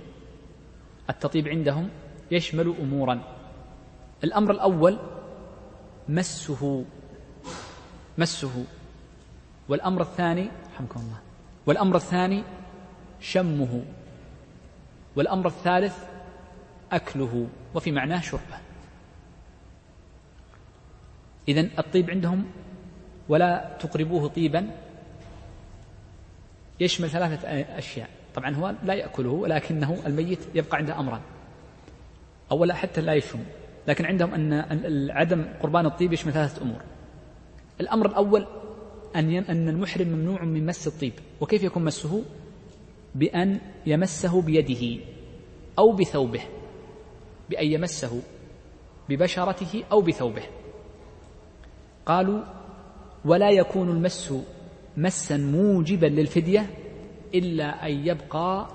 التطيب 1.10 1.48
عندهم 1.48 1.88
يشمل 2.30 2.74
أمورا. 2.80 3.20
الأمر 4.24 4.50
الأول 4.50 4.98
مسه 6.08 6.84
مسه. 8.18 8.64
والأمر 9.68 10.02
الثاني 10.02 10.50
رحمكم 10.74 11.00
الله 11.00 11.18
والأمر 11.66 11.96
الثاني 11.96 12.42
شمه. 13.20 13.82
والأمر 15.18 15.46
الثالث 15.46 15.96
أكله 16.92 17.46
وفي 17.74 17.92
معناه 17.92 18.20
شربه. 18.20 18.58
إذن 21.48 21.70
الطيب 21.78 22.10
عندهم 22.10 22.44
ولا 23.28 23.76
تقربوه 23.80 24.28
طيبا. 24.28 24.70
يشمل 26.80 27.10
ثلاثة 27.10 27.48
أشياء. 27.78 28.08
طبعا 28.34 28.54
هو 28.54 28.74
لا 28.84 28.94
يأكله 28.94 29.30
ولكنه 29.30 30.06
الميت 30.06 30.38
يبقى 30.54 30.76
عنده 30.76 31.00
أمران 31.00 31.20
أولا 32.50 32.74
حتى 32.74 33.00
لا 33.00 33.14
يشم. 33.14 33.44
لكن 33.88 34.04
عندهم 34.04 34.34
أن 34.34 35.10
عدم 35.10 35.44
قربان 35.62 35.86
الطيب 35.86 36.12
يشمل 36.12 36.32
ثلاثة 36.32 36.62
أمور. 36.62 36.80
الأمر 37.80 38.06
الأول 38.06 38.46
أن 39.16 39.34
أن 39.34 39.68
المحرم 39.68 40.08
ممنوع 40.08 40.44
من 40.44 40.66
مس 40.66 40.86
الطيب. 40.86 41.12
وكيف 41.40 41.62
يكون 41.62 41.84
مسه؟ 41.84 42.22
بأن 43.18 43.60
يمسه 43.86 44.42
بيده 44.42 45.02
أو 45.78 45.92
بثوبه 45.92 46.40
بأن 47.50 47.66
يمسه 47.66 48.22
ببشرته 49.08 49.84
أو 49.92 50.00
بثوبه. 50.00 50.42
قالوا 52.06 52.42
ولا 53.24 53.50
يكون 53.50 53.90
المس 53.90 54.34
مسا 54.96 55.36
موجبا 55.36 56.06
للفدية 56.06 56.70
إلا 57.34 57.86
أن 57.86 58.06
يبقى 58.06 58.68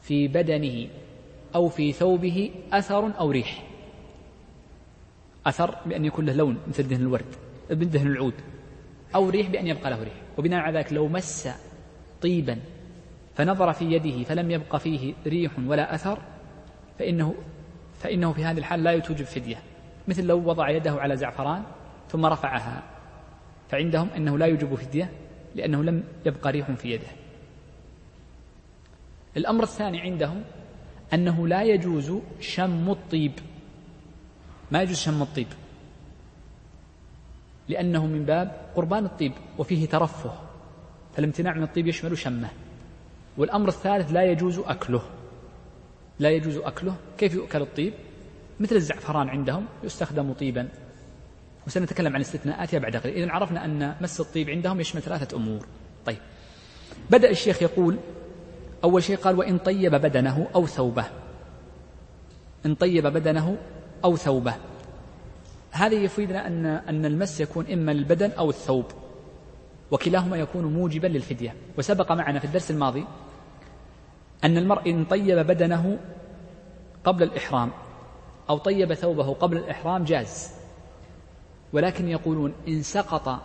في 0.00 0.28
بدنه 0.28 0.88
أو 1.54 1.68
في 1.68 1.92
ثوبه 1.92 2.50
أثر 2.72 3.18
أو 3.18 3.30
ريح. 3.30 3.64
أثر 5.46 5.74
بأن 5.86 6.04
يكون 6.04 6.26
له 6.26 6.32
لون 6.32 6.58
مثل 6.68 6.88
دهن 6.88 7.00
الورد 7.00 7.34
من 7.70 7.90
دهن 7.90 8.06
العود 8.06 8.34
أو 9.14 9.28
ريح 9.28 9.50
بأن 9.50 9.66
يبقى 9.66 9.90
له 9.90 10.02
ريح. 10.02 10.22
وبناء 10.38 10.60
على 10.60 10.78
ذلك 10.78 10.92
لو 10.92 11.08
مس 11.08 11.48
طيبا 12.22 12.58
فنظر 13.38 13.72
في 13.72 13.84
يده 13.84 14.24
فلم 14.24 14.50
يبق 14.50 14.76
فيه 14.76 15.14
ريح 15.26 15.52
ولا 15.66 15.94
أثر 15.94 16.18
فإنه 16.98 17.34
فإنه 17.98 18.32
في 18.32 18.44
هذه 18.44 18.58
الحال 18.58 18.82
لا 18.82 18.98
توجب 18.98 19.24
فدية 19.24 19.62
مثل 20.08 20.24
لو 20.24 20.48
وضع 20.48 20.70
يده 20.70 20.92
على 20.92 21.16
زعفران 21.16 21.62
ثم 22.08 22.26
رفعها 22.26 22.82
فعندهم 23.68 24.08
أنه 24.08 24.38
لا 24.38 24.46
يوجب 24.46 24.74
فدية 24.74 25.12
لأنه 25.54 25.84
لم 25.84 26.04
يبقى 26.26 26.52
ريح 26.52 26.70
في 26.70 26.90
يده. 26.90 27.06
الأمر 29.36 29.62
الثاني 29.62 30.00
عندهم 30.00 30.44
أنه 31.14 31.48
لا 31.48 31.62
يجوز 31.62 32.12
شم 32.40 32.90
الطيب 32.90 33.32
ما 34.70 34.82
يجوز 34.82 34.96
شم 34.96 35.22
الطيب 35.22 35.48
لأنه 37.68 38.06
من 38.06 38.24
باب 38.24 38.70
قربان 38.76 39.04
الطيب 39.04 39.32
وفيه 39.58 39.86
ترفه 39.86 40.32
فالامتناع 41.14 41.54
من 41.54 41.62
الطيب 41.62 41.86
يشمل 41.86 42.18
شمه. 42.18 42.48
والأمر 43.38 43.68
الثالث 43.68 44.12
لا 44.12 44.24
يجوز 44.24 44.58
أكله. 44.58 45.02
لا 46.18 46.30
يجوز 46.30 46.56
أكله. 46.56 46.94
كيف 47.18 47.34
يؤكل 47.34 47.62
الطيب؟ 47.62 47.92
مثل 48.60 48.76
الزعفران 48.76 49.28
عندهم 49.28 49.66
يستخدم 49.84 50.32
طيبا. 50.32 50.68
وسنتكلم 51.66 52.14
عن 52.14 52.20
استثناءاتها 52.20 52.78
بعد 52.78 52.96
قليل. 52.96 53.14
إذن 53.14 53.30
عرفنا 53.30 53.64
أن 53.64 53.94
مس 54.00 54.20
الطيب 54.20 54.50
عندهم 54.50 54.80
يشمل 54.80 55.02
ثلاثة 55.02 55.36
أمور. 55.36 55.66
طيب. 56.06 56.18
بدأ 57.10 57.30
الشيخ 57.30 57.62
يقول 57.62 57.96
أول 58.84 59.02
شيء 59.02 59.16
قال 59.16 59.38
وإن 59.38 59.58
طيب 59.58 59.94
بدنه 59.94 60.46
أو 60.54 60.66
ثوبه. 60.66 61.04
إن 62.66 62.74
طيب 62.74 63.06
بدنه 63.06 63.56
أو 64.04 64.16
ثوبه. 64.16 64.54
هذا 65.70 65.94
يفيدنا 65.94 66.46
أن 66.46 66.66
أن 66.66 67.06
المس 67.06 67.40
يكون 67.40 67.66
إما 67.66 67.92
للبدن 67.92 68.30
أو 68.30 68.50
الثوب. 68.50 68.84
وكلاهما 69.90 70.36
يكون 70.36 70.64
موجبا 70.64 71.06
للفدية. 71.06 71.54
وسبق 71.78 72.12
معنا 72.12 72.38
في 72.38 72.44
الدرس 72.44 72.70
الماضي 72.70 73.04
أن 74.44 74.56
المرء 74.56 74.90
إن 74.90 75.04
طيب 75.04 75.38
بدنه 75.38 75.98
قبل 77.04 77.22
الإحرام 77.22 77.70
أو 78.50 78.58
طيب 78.58 78.94
ثوبه 78.94 79.34
قبل 79.34 79.56
الإحرام 79.56 80.04
جاز. 80.04 80.54
ولكن 81.72 82.08
يقولون 82.08 82.54
إن 82.68 82.82
سقط 82.82 83.42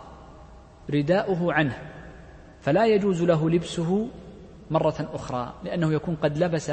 رداؤه 0.90 1.52
عنه 1.52 1.78
فلا 2.60 2.86
يجوز 2.86 3.22
له 3.22 3.50
لبسه 3.50 4.08
مرة 4.70 5.10
أخرى 5.14 5.54
لأنه 5.64 5.92
يكون 5.92 6.16
قد 6.16 6.38
لبس 6.38 6.72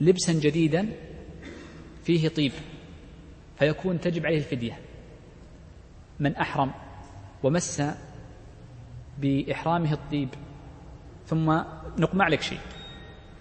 لبسا 0.00 0.32
جديدا 0.32 0.88
فيه 2.04 2.28
طيب 2.28 2.52
فيكون 3.58 4.00
تجب 4.00 4.26
عليه 4.26 4.38
الفدية. 4.38 4.78
من 6.20 6.36
أحرم 6.36 6.70
ومس 7.42 7.82
بإحرامه 9.18 9.92
الطيب 9.92 10.28
ثم 11.26 11.60
نقمع 11.98 12.28
لك 12.28 12.42
شيء. 12.42 12.58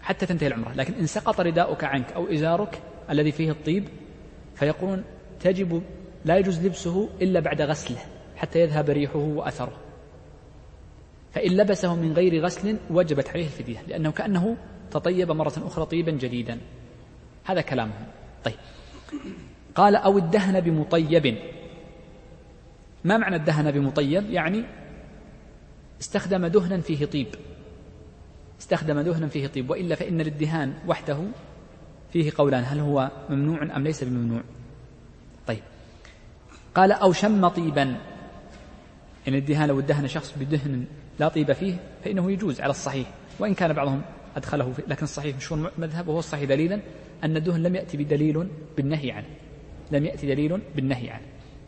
حتى 0.05 0.25
تنتهي 0.25 0.47
العمرة. 0.47 0.73
لكن 0.73 0.93
إن 0.93 1.05
سقط 1.05 1.41
رداؤك 1.41 1.83
عنك 1.83 2.11
أو 2.11 2.33
إزارك 2.33 2.81
الذي 3.09 3.31
فيه 3.31 3.51
الطيب 3.51 3.87
فيقولون 4.55 5.03
تجب 5.39 5.83
لا 6.25 6.37
يجوز 6.37 6.65
لبسه 6.65 7.09
إلا 7.21 7.39
بعد 7.39 7.61
غسله 7.61 7.97
حتى 8.35 8.59
يذهب 8.59 8.89
ريحه 8.89 9.19
وأثره. 9.19 9.77
فإن 11.33 11.51
لبسه 11.51 11.95
من 11.95 12.13
غير 12.13 12.45
غسل 12.45 12.77
وجبت 12.89 13.29
عليه 13.29 13.45
الفدية 13.45 13.81
لأنه 13.87 14.11
كأنه 14.11 14.57
تطيب 14.91 15.31
مرة 15.31 15.53
أخرى 15.57 15.85
طيبا 15.85 16.11
جديدا. 16.11 16.59
هذا 17.43 17.61
كلامهم. 17.61 18.05
طيب. 18.43 18.55
قال 19.75 19.95
أو 19.95 20.17
الدهن 20.17 20.59
بمطيب. 20.59 21.37
ما 23.03 23.17
معنى 23.17 23.35
الدهن 23.35 23.71
بمطيب؟ 23.71 24.29
يعني 24.29 24.63
استخدم 26.01 26.47
دهنا 26.47 26.81
فيه 26.81 27.05
طيب. 27.05 27.27
استخدم 28.65 28.99
دهنا 28.99 29.27
فيه 29.27 29.47
طيب 29.47 29.69
وإلا 29.69 29.95
فإن 29.95 30.21
الادهان 30.21 30.73
وحده 30.87 31.17
فيه 32.13 32.31
قولان 32.37 32.63
هل 32.63 32.79
هو 32.79 33.11
ممنوع 33.29 33.75
أم 33.75 33.83
ليس 33.83 34.03
بممنوع؟ 34.03 34.41
طيب. 35.47 35.59
قال 36.75 36.91
أو 36.91 37.13
شم 37.13 37.47
طيبا. 37.47 37.97
إن 39.27 39.35
الدهان 39.35 39.67
لو 39.69 39.79
ادهن 39.79 40.07
شخص 40.07 40.33
بدهن 40.39 40.85
لا 41.19 41.27
طيب 41.27 41.51
فيه 41.53 41.75
فإنه 42.03 42.31
يجوز 42.31 42.61
على 42.61 42.69
الصحيح. 42.69 43.07
وإن 43.39 43.53
كان 43.53 43.73
بعضهم 43.73 44.01
أدخله 44.35 44.71
فيه 44.71 44.83
لكن 44.87 45.03
الصحيح 45.03 45.35
مشهور 45.35 45.71
مذهب 45.77 46.07
وهو 46.07 46.19
الصحيح 46.19 46.49
دليلا 46.49 46.79
أن 47.23 47.37
الدهن 47.37 47.63
لم 47.63 47.75
يأتي 47.75 47.97
بدليل 47.97 48.47
بالنهي 48.77 49.11
عنه. 49.11 49.27
لم 49.91 50.05
يأتي 50.05 50.27
دليل 50.27 50.61
بالنهي 50.75 51.09
عنه. 51.09 51.25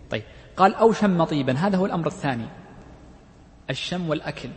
طيب. 0.10 0.24
قال 0.58 0.76
أو 0.76 0.92
شم 0.92 1.24
طيبا 1.24 1.54
هذا 1.54 1.78
هو 1.78 1.86
الأمر 1.86 2.08
الثاني. 2.08 2.46
الشم 3.70 4.10
والأكل. 4.10 4.50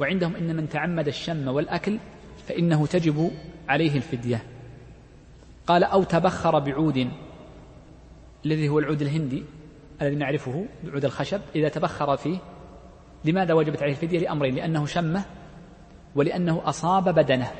وعندهم 0.00 0.36
إن 0.36 0.56
من 0.56 0.68
تعمد 0.68 1.08
الشم 1.08 1.48
والأكل 1.48 1.98
فإنه 2.48 2.86
تجب 2.86 3.30
عليه 3.68 3.96
الفدية. 3.96 4.42
قال 5.66 5.84
أو 5.84 6.02
تبخر 6.02 6.58
بعود 6.58 7.10
الذي 8.46 8.68
هو 8.68 8.78
العود 8.78 9.02
الهندي 9.02 9.44
الذي 10.02 10.14
نعرفه 10.14 10.66
بعود 10.84 11.04
الخشب 11.04 11.40
إذا 11.54 11.68
تبخر 11.68 12.16
فيه 12.16 12.38
لماذا 13.24 13.54
وجبت 13.54 13.82
عليه 13.82 13.92
الفدية؟ 13.92 14.18
لأمرين 14.18 14.54
لأنه 14.54 14.86
شمه 14.86 15.24
ولأنه 16.14 16.62
أصاب 16.64 17.14
بدنه. 17.14 17.50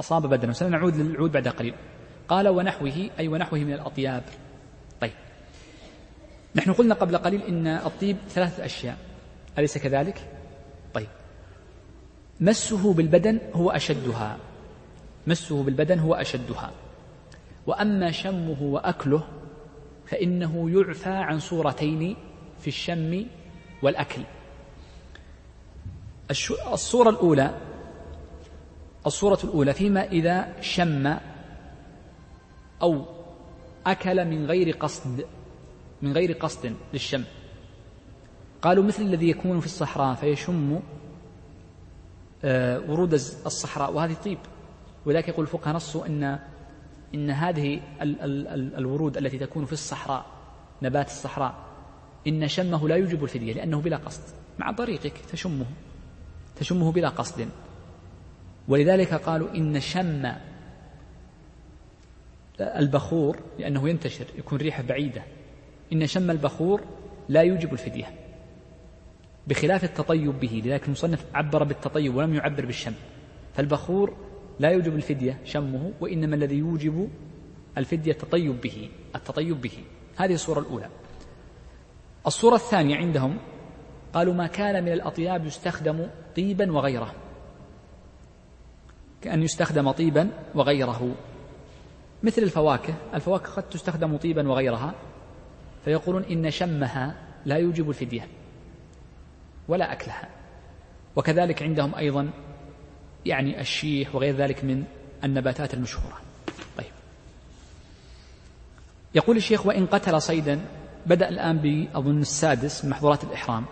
أصاب 0.00 0.26
بدنه. 0.26 0.52
سنعود 0.52 0.96
للعود 0.96 1.32
بعد 1.32 1.48
قليل. 1.48 1.74
قال 2.28 2.48
ونحوه 2.48 3.10
أي 3.18 3.28
ونحوه 3.28 3.58
من 3.58 3.72
الأطياب. 3.72 4.22
طيب. 5.00 5.12
نحن 6.54 6.72
قلنا 6.72 6.94
قبل 6.94 7.16
قليل 7.16 7.42
إن 7.42 7.66
الطيب 7.66 8.16
ثلاثة 8.28 8.64
أشياء. 8.64 8.96
أليس 9.58 9.78
كذلك؟ 9.78 10.37
طيب. 10.94 11.08
مسه 12.40 12.92
بالبدن 12.92 13.40
هو 13.54 13.70
أشدها. 13.70 14.38
مسه 15.26 15.62
بالبدن 15.62 15.98
هو 15.98 16.14
أشدها. 16.14 16.70
وأما 17.66 18.10
شمه 18.10 18.62
وأكله 18.62 19.24
فإنه 20.06 20.70
يعفى 20.70 21.10
عن 21.10 21.38
صورتين 21.38 22.16
في 22.60 22.68
الشم 22.68 23.26
والأكل. 23.82 24.22
الصورة 26.72 27.10
الأولى 27.10 27.54
الصورة 29.06 29.38
الأولى 29.44 29.74
فيما 29.74 30.04
إذا 30.04 30.60
شم 30.60 31.16
أو 32.82 33.04
أكل 33.86 34.24
من 34.24 34.46
غير 34.46 34.76
قصد 34.76 35.26
من 36.02 36.12
غير 36.12 36.32
قصد 36.32 36.74
للشم. 36.92 37.24
قالوا 38.62 38.84
مثل 38.84 39.02
الذي 39.02 39.28
يكون 39.30 39.60
في 39.60 39.66
الصحراء 39.66 40.14
فيشم 40.14 40.80
آه، 42.44 42.80
ورود 42.90 43.14
الصحراء 43.14 43.92
وهذه 43.92 44.16
طيب. 44.24 44.38
ولذلك 45.06 45.28
يقول 45.28 45.44
الفقهاء 45.44 45.76
نصوا 45.76 46.06
أن 46.06 46.38
إن 47.14 47.30
هذه 47.30 47.80
ال 48.02 48.20
ال 48.20 48.48
ال 48.48 48.76
الورود 48.76 49.16
التي 49.16 49.38
تكون 49.38 49.64
في 49.64 49.72
الصحراء 49.72 50.26
نبات 50.82 51.06
الصحراء 51.06 51.54
إن 52.26 52.48
شمه 52.48 52.88
لا 52.88 52.96
يوجب 52.96 53.24
الفدية 53.24 53.52
لأنه 53.52 53.80
بلا 53.80 53.96
قصد. 53.96 54.22
مع 54.58 54.72
طريقك 54.72 55.12
تشمه. 55.32 55.66
تشمه 56.56 56.92
بلا 56.92 57.08
قصد. 57.08 57.48
ولذلك 58.68 59.14
قالوا 59.14 59.54
إن 59.54 59.80
شم 59.80 60.32
البخور 62.60 63.38
لأنه 63.58 63.88
ينتشر 63.88 64.26
يكون 64.38 64.58
ريحة 64.58 64.82
بعيدة. 64.82 65.22
إن 65.92 66.06
شم 66.06 66.30
البخور 66.30 66.80
لا 67.28 67.42
يوجب 67.42 67.72
الفدية. 67.72 68.27
بخلاف 69.48 69.84
التطيب 69.84 70.40
به 70.40 70.62
لذلك 70.64 70.84
المصنف 70.86 71.26
عبر 71.34 71.64
بالتطيب 71.64 72.16
ولم 72.16 72.34
يعبر 72.34 72.66
بالشم. 72.66 72.92
فالبخور 73.54 74.16
لا 74.58 74.70
يوجب 74.70 74.94
الفدية 74.94 75.40
شمه 75.44 75.92
وإنما 76.00 76.36
الذي 76.36 76.56
يوجب 76.56 77.08
الفدية 77.78 78.12
التطيب 78.12 78.60
به 78.60 78.90
التطيب 79.16 79.60
به. 79.60 79.84
هذه 80.16 80.34
الصورة 80.34 80.60
الأولى. 80.60 80.88
الصورة 82.26 82.54
الثانية 82.54 82.96
عندهم 82.96 83.38
قالوا 84.12 84.34
ما 84.34 84.46
كان 84.46 84.84
من 84.84 84.92
الأطياب 84.92 85.46
يستخدم 85.46 86.06
طيبا 86.36 86.72
وغيره. 86.72 87.14
كأن 89.22 89.42
يستخدم 89.42 89.90
طيبا 89.90 90.30
وغيره. 90.54 91.14
مثل 92.22 92.42
الفواكه 92.42 92.94
الفواكه 93.14 93.50
قد 93.52 93.68
تستخدم 93.68 94.16
طيبا 94.16 94.48
وغيرها 94.48 94.94
فيقولون 95.84 96.24
إن 96.24 96.50
شمها 96.50 97.14
لا 97.46 97.56
يوجب 97.56 97.88
الفدية. 97.88 98.28
ولا 99.68 99.92
أكلها. 99.92 100.28
وكذلك 101.16 101.62
عندهم 101.62 101.94
أيضا 101.94 102.30
يعني 103.26 103.60
الشيح 103.60 104.14
وغير 104.14 104.36
ذلك 104.36 104.64
من 104.64 104.84
النباتات 105.24 105.74
المشهورة. 105.74 106.18
طيب. 106.78 106.92
يقول 109.14 109.36
الشيخ 109.36 109.66
وإن 109.66 109.86
قتل 109.86 110.22
صيدا 110.22 110.60
بدأ 111.06 111.28
الآن 111.28 111.58
بأظن 111.58 112.20
السادس 112.20 112.84
من 112.84 112.90
محظورات 112.90 113.24
الإحرام. 113.24 113.64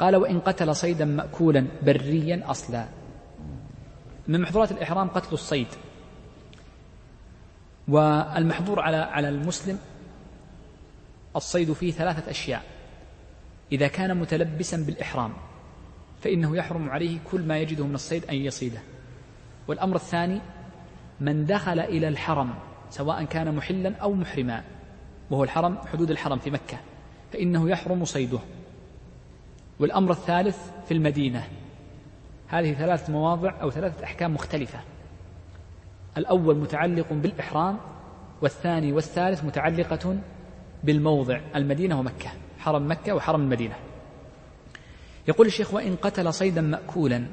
قال 0.00 0.16
وإن 0.16 0.40
قتل 0.40 0.76
صيدا 0.76 1.04
مأكولا 1.04 1.66
بريا 1.82 2.42
أصلا. 2.50 2.88
من 4.28 4.40
محظورات 4.40 4.72
الإحرام 4.72 5.08
قتل 5.08 5.32
الصيد. 5.32 5.68
والمحظور 7.88 8.80
على 8.80 8.96
على 8.96 9.28
المسلم 9.28 9.78
الصيد 11.36 11.72
فيه 11.72 11.92
ثلاثة 11.92 12.30
أشياء. 12.30 12.75
إذا 13.72 13.88
كان 13.88 14.16
متلبسا 14.16 14.76
بالإحرام 14.76 15.32
فإنه 16.20 16.56
يحرم 16.56 16.90
عليه 16.90 17.18
كل 17.30 17.42
ما 17.42 17.58
يجده 17.58 17.86
من 17.86 17.94
الصيد 17.94 18.24
أن 18.24 18.34
يصيده. 18.34 18.80
والأمر 19.68 19.96
الثاني 19.96 20.40
من 21.20 21.46
دخل 21.46 21.80
إلى 21.80 22.08
الحرم 22.08 22.54
سواء 22.90 23.24
كان 23.24 23.54
محلا 23.54 23.96
أو 23.96 24.12
محرما 24.12 24.64
وهو 25.30 25.44
الحرم 25.44 25.78
حدود 25.78 26.10
الحرم 26.10 26.38
في 26.38 26.50
مكة 26.50 26.78
فإنه 27.32 27.70
يحرم 27.70 28.04
صيده. 28.04 28.38
والأمر 29.80 30.10
الثالث 30.10 30.58
في 30.88 30.94
المدينة 30.94 31.48
هذه 32.48 32.72
ثلاث 32.72 33.10
مواضع 33.10 33.54
أو 33.62 33.70
ثلاثة 33.70 34.04
أحكام 34.04 34.34
مختلفة. 34.34 34.78
الأول 36.16 36.56
متعلق 36.56 37.12
بالإحرام 37.12 37.78
والثاني 38.42 38.92
والثالث 38.92 39.44
متعلقة 39.44 40.18
بالموضع 40.84 41.40
المدينة 41.56 42.00
ومكة. 42.00 42.30
حرم 42.66 42.90
مكة 42.90 43.12
وحرم 43.14 43.40
المدينة. 43.40 43.76
يقول 45.28 45.46
الشيخ 45.46 45.74
وإن 45.74 45.96
قتل 45.96 46.34
صيدا 46.34 46.60
مأكولا. 46.60 47.26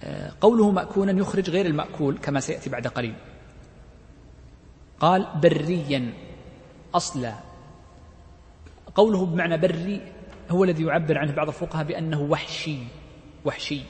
آه، 0.00 0.32
قوله 0.40 0.70
مأكولا 0.70 1.12
يخرج 1.12 1.50
غير 1.50 1.66
المأكول 1.66 2.18
كما 2.18 2.40
سيأتي 2.40 2.70
بعد 2.70 2.86
قليل. 2.86 3.14
قال 5.00 5.26
بريا 5.42 6.12
أصلا. 6.94 7.34
قوله 8.94 9.26
بمعنى 9.26 9.56
بري 9.56 10.00
هو 10.50 10.64
الذي 10.64 10.84
يعبر 10.84 11.18
عنه 11.18 11.32
بعض 11.32 11.48
الفقهاء 11.48 11.84
بأنه 11.84 12.20
وحشي 12.20 12.78
وحشي. 13.44 13.80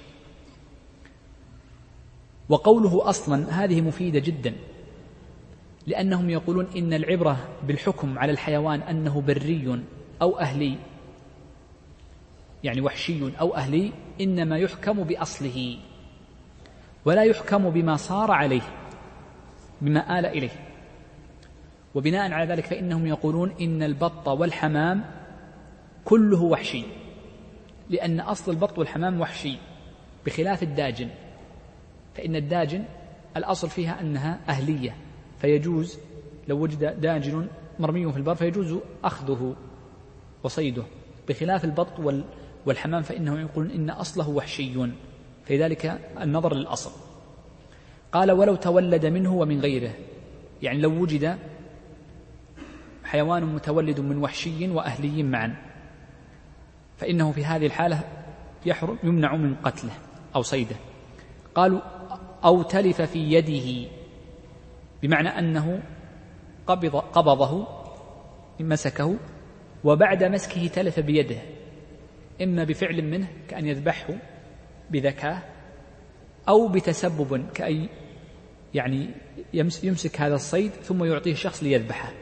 وقوله 2.48 3.09
أصلا 3.09 3.64
هذه 3.64 3.81
مفيدة 3.81 4.18
جدا. 4.18 4.54
لأنهم 5.88 6.31
يقولون 6.31 6.66
إن 6.77 6.92
العبرة 6.92 7.48
بالحكم 7.62 8.18
على 8.18 8.33
الحيوان 8.33 8.81
أنه 8.81 9.20
بري 9.20 9.81
أو 10.22 10.38
أهلي 10.38 10.79
يعني 12.64 12.81
وحشي 12.81 13.38
أو 13.40 13.55
أهلي 13.55 13.92
إنما 14.20 14.59
يحكم 14.59 15.03
بأصله 15.03 15.79
ولا 17.05 17.24
يحكم 17.24 17.70
بما 17.70 17.96
صار 17.96 18.31
عليه 18.31 18.62
بما 19.81 20.18
آل 20.18 20.27
إليه. 20.27 20.51
وبناء 21.94 22.33
على 22.33 22.53
ذلك 22.53 22.64
فإنهم 22.64 23.07
يقولون 23.07 23.55
إن 23.61 23.83
البط 23.83 24.29
والحمام 24.29 25.05
كله 26.05 26.42
وحشي 26.42 26.85
لأن 27.90 28.20
أصل 28.20 28.53
البط 28.53 28.79
والحمام 28.79 29.20
وحشي 29.20 29.57
بخلاف 30.27 30.62
الداجن 30.62 31.09
فإن 32.14 32.37
الداجن 32.37 32.85
الأصل 33.37 33.70
فيها 33.70 34.01
أنها 34.01 34.38
أهلية. 34.48 35.08
فيجوز 35.40 35.98
لو 36.48 36.62
وجد 36.62 37.01
داجن 37.01 37.46
مرمي 37.79 38.12
في 38.12 38.18
البر 38.18 38.35
فيجوز 38.35 38.79
أخذه 39.05 39.57
وصيده. 40.42 40.83
بخلاف 41.29 41.64
البط 41.64 42.22
والحمام 42.66 43.03
فإنهم 43.03 43.40
يقولون 43.40 43.70
إن 43.70 43.90
أصله 43.90 44.29
وحشي. 44.29 44.90
فلذلك 45.46 46.01
النظر 46.20 46.55
للأصل. 46.55 46.90
قال 48.12 48.33
ولو 48.33 48.55
تولد 48.55 49.07
منه 49.07 49.35
ومن 49.35 49.61
غيره. 49.61 49.92
يعني 50.62 50.79
لو 50.79 51.03
وجد 51.03 51.38
حيوان 53.05 53.44
متولد 53.44 54.01
من 54.01 54.16
وحشي 54.16 54.70
وأهلي 54.70 55.22
معا 55.22 55.57
فإنه 56.96 57.33
في 57.33 57.44
هذه 57.44 57.66
الحالة 57.66 58.01
يحرم 58.66 58.98
يمنع 59.03 59.37
من 59.37 59.55
قتله 59.55 59.92
أو 60.37 60.42
صيده. 60.42 60.77
قالوا 61.55 61.81
أو 62.44 62.62
تلف 62.62 63.03
في 63.03 63.18
يده 63.18 63.98
بمعنى 65.03 65.29
أنه 65.29 65.83
قبض 66.67 66.97
قبضه 66.97 67.67
مسكه 68.61 69.17
وبعد 69.85 70.25
مسكه 70.25 70.67
تلف 70.67 71.01
بيده 71.01 71.39
إما 72.43 72.65
بفعل 72.65 73.03
منه 73.03 73.29
كأن 73.49 73.67
يذبحه 73.67 74.15
بذكاء 74.91 75.59
أو 76.49 76.69
بتسبب 76.69 77.47
كأي 77.55 77.89
يعني 78.75 79.11
يمسك 79.83 80.21
هذا 80.21 80.35
الصيد 80.35 80.71
ثم 80.71 81.05
يعطيه 81.05 81.35
شخص 81.35 81.63
ليذبحه. 81.63 82.13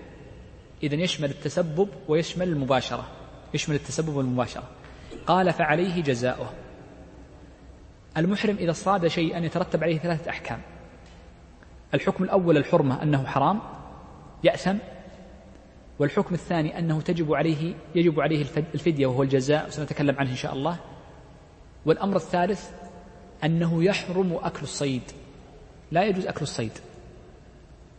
إذا 0.82 0.94
يشمل 0.94 1.30
التسبب 1.30 1.88
ويشمل 2.08 2.48
المباشرة 2.48 3.06
يشمل 3.54 3.74
التسبب 3.74 4.16
والمباشرة. 4.16 4.68
قال 5.26 5.52
فعليه 5.52 6.02
جزاؤه. 6.02 6.50
المحرم 8.16 8.56
إذا 8.56 8.72
صاد 8.72 9.06
شيئا 9.06 9.38
يترتب 9.38 9.84
عليه 9.84 9.98
ثلاثة 9.98 10.30
أحكام. 10.30 10.60
الحكم 11.94 12.24
الأول 12.24 12.56
الحرمة 12.56 13.02
أنه 13.02 13.26
حرام 13.26 13.60
يأثم 14.44 14.76
والحكم 15.98 16.34
الثاني 16.34 16.78
أنه 16.78 17.00
تجب 17.00 17.34
عليه 17.34 17.74
يجب 17.94 18.20
عليه 18.20 18.46
الفدية 18.74 19.06
وهو 19.06 19.22
الجزاء 19.22 19.68
سنتكلم 19.68 20.16
عنه 20.18 20.30
إن 20.30 20.36
شاء 20.36 20.52
الله. 20.52 20.76
والأمر 21.86 22.16
الثالث 22.16 22.70
أنه 23.44 23.84
يحرم 23.84 24.38
أكل 24.42 24.62
الصيد. 24.62 25.02
لا 25.90 26.04
يجوز 26.04 26.26
أكل 26.26 26.42
الصيد 26.42 26.72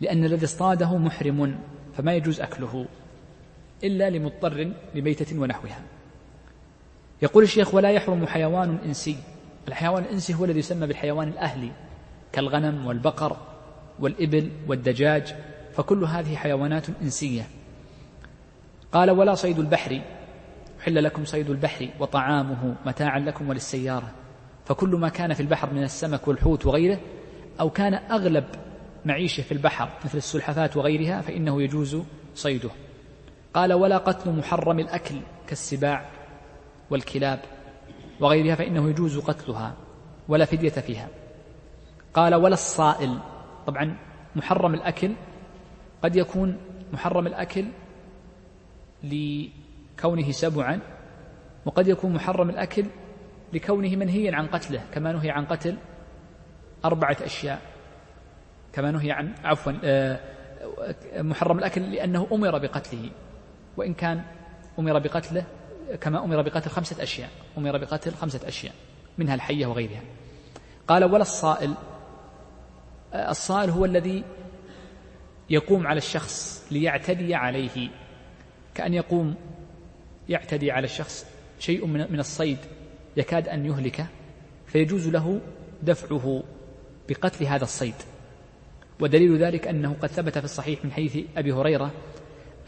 لأن 0.01 0.25
الذي 0.25 0.45
اصطاده 0.45 0.97
محرم 0.97 1.59
فما 1.97 2.13
يجوز 2.13 2.41
أكله 2.41 2.85
إلا 3.83 4.09
لمضطر 4.09 4.71
لميتة 4.95 5.39
ونحوها. 5.39 5.81
يقول 7.21 7.43
الشيخ 7.43 7.73
ولا 7.73 7.91
يحرم 7.91 8.27
حيوان 8.27 8.77
إنسي. 8.85 9.17
الحيوان 9.67 10.03
الإنسي 10.03 10.33
هو 10.33 10.45
الذي 10.45 10.59
يسمى 10.59 10.87
بالحيوان 10.87 11.27
الأهلي 11.27 11.71
كالغنم 12.31 12.85
والبقر. 12.85 13.37
والإبل 13.99 14.51
والدجاج 14.67 15.35
فكل 15.73 16.03
هذه 16.03 16.35
حيوانات 16.35 16.85
إنسية. 17.01 17.47
قال 18.91 19.11
ولا 19.11 19.35
صيد 19.35 19.59
البحر 19.59 20.01
حل 20.79 21.03
لكم 21.03 21.25
صيد 21.25 21.49
البحر 21.49 21.89
وطعامه 21.99 22.75
متاعا 22.85 23.19
لكم 23.19 23.49
وللسيارة. 23.49 24.11
فكل 24.65 24.89
ما 24.89 25.09
كان 25.09 25.33
في 25.33 25.39
البحر 25.39 25.73
من 25.73 25.83
السمك 25.83 26.27
والحوت 26.27 26.65
وغيره 26.65 26.99
أو 27.59 27.69
كان 27.69 27.93
أغلب 27.93 28.45
معيشه 29.05 29.41
في 29.41 29.51
البحر 29.51 29.89
مثل 30.05 30.17
السلحفاة 30.17 30.69
وغيرها 30.75 31.21
فإنه 31.21 31.61
يجوز 31.61 31.97
صيده. 32.35 32.69
قال 33.53 33.73
ولا 33.73 33.97
قتل 33.97 34.31
محرم 34.31 34.79
الأكل 34.79 35.15
كالسباع 35.47 36.09
والكلاب 36.89 37.39
وغيرها 38.19 38.55
فإنه 38.55 38.89
يجوز 38.89 39.17
قتلها 39.17 39.73
ولا 40.27 40.45
فدية 40.45 40.69
فيها. 40.69 41.07
قال 42.13 42.35
ولا 42.35 42.53
الصائل 42.53 43.19
طبعا 43.67 43.97
محرم 44.35 44.73
الأكل 44.73 45.11
قد 46.03 46.15
يكون 46.15 46.57
محرم 46.93 47.27
الأكل 47.27 47.65
لكونه 49.03 50.31
سبعا 50.31 50.79
وقد 51.65 51.87
يكون 51.87 52.13
محرم 52.13 52.49
الأكل 52.49 52.85
لكونه 53.53 53.95
منهيا 53.95 54.35
عن 54.35 54.47
قتله 54.47 54.83
كما 54.93 55.11
نهي 55.11 55.31
عن 55.31 55.45
قتل 55.45 55.77
أربعة 56.85 57.17
أشياء 57.21 57.61
كما 58.73 58.91
نهي 58.91 59.11
عن 59.11 59.33
عفوا 59.43 59.73
آه، 59.83 60.19
محرم 61.17 61.59
الأكل 61.59 61.91
لأنه 61.91 62.27
أمر 62.31 62.57
بقتله 62.57 63.09
وإن 63.77 63.93
كان 63.93 64.21
أمر 64.79 64.99
بقتله 64.99 65.43
كما 66.01 66.23
أمر 66.23 66.41
بقتل 66.41 66.69
خمسة 66.69 67.03
أشياء 67.03 67.29
أمر 67.57 67.77
بقتل 67.77 68.13
خمسة 68.13 68.47
أشياء 68.47 68.73
منها 69.17 69.35
الحية 69.35 69.65
وغيرها. 69.65 70.01
قال 70.87 71.03
ولا 71.03 71.21
الصائل 71.21 71.73
الصائل 73.17 73.69
هو 73.69 73.85
الذي 73.85 74.23
يقوم 75.49 75.87
على 75.87 75.97
الشخص 75.97 76.67
ليعتدي 76.71 77.35
عليه. 77.35 77.89
كأن 78.75 78.93
يقوم 78.93 79.35
يعتدي 80.29 80.71
على 80.71 80.85
الشخص 80.85 81.25
شيء 81.59 81.85
من 81.85 82.19
الصيد 82.19 82.57
يكاد 83.17 83.47
أن 83.47 83.65
يهلكه 83.65 84.07
فيجوز 84.67 85.07
له 85.07 85.41
دفعه 85.83 86.43
بقتل 87.09 87.45
هذا 87.45 87.63
الصيد. 87.63 87.95
ودليل 88.99 89.37
ذلك 89.37 89.67
أنه 89.67 89.95
قد 90.01 90.09
ثبت 90.09 90.37
في 90.37 90.45
الصحيح 90.45 90.85
من 90.85 90.91
حديث 90.91 91.17
أبي 91.37 91.51
هريرة 91.51 91.91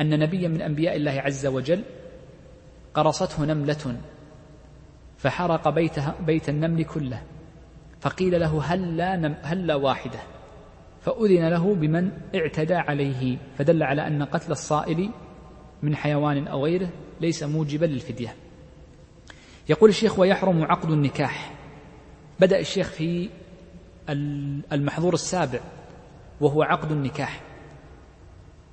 أن 0.02 0.20
نبيا 0.20 0.48
من 0.48 0.62
أنبياء 0.62 0.96
الله 0.96 1.12
عز 1.12 1.46
وجل 1.46 1.84
قرصته 2.94 3.46
نملة 3.46 4.02
فحرق 5.18 5.70
بيتها 5.70 6.16
بيت 6.26 6.50
النمل 6.50 6.84
كله 6.84 7.24
فقيل 8.02 8.40
له 8.40 8.62
هلا 8.64 9.16
هل 9.16 9.36
هلا 9.44 9.76
واحدة؟ 9.76 10.20
فأذن 11.02 11.48
له 11.48 11.76
بمن 11.76 12.12
اعتدى 12.36 12.76
عليه 12.76 13.38
فدل 13.58 13.84
على 13.84 14.08
أن 14.08 14.24
قتل 14.24 14.52
الصائل 14.52 15.10
من 15.84 15.96
حيوان 15.96 16.48
أو 16.48 16.66
غيره 16.66 16.90
ليس 17.22 17.44
موجبا 17.44 17.86
للفدية. 17.86 18.36
يقول 19.70 19.90
الشيخ 19.90 20.20
ويحرم 20.20 20.64
عقد 20.64 20.92
النكاح. 20.92 21.54
بدأ 22.40 22.60
الشيخ 22.60 22.88
في 22.88 23.30
المحظور 24.72 25.14
السابع 25.14 25.60
وهو 26.42 26.64
عقد 26.64 26.92
النكاح. 26.92 27.42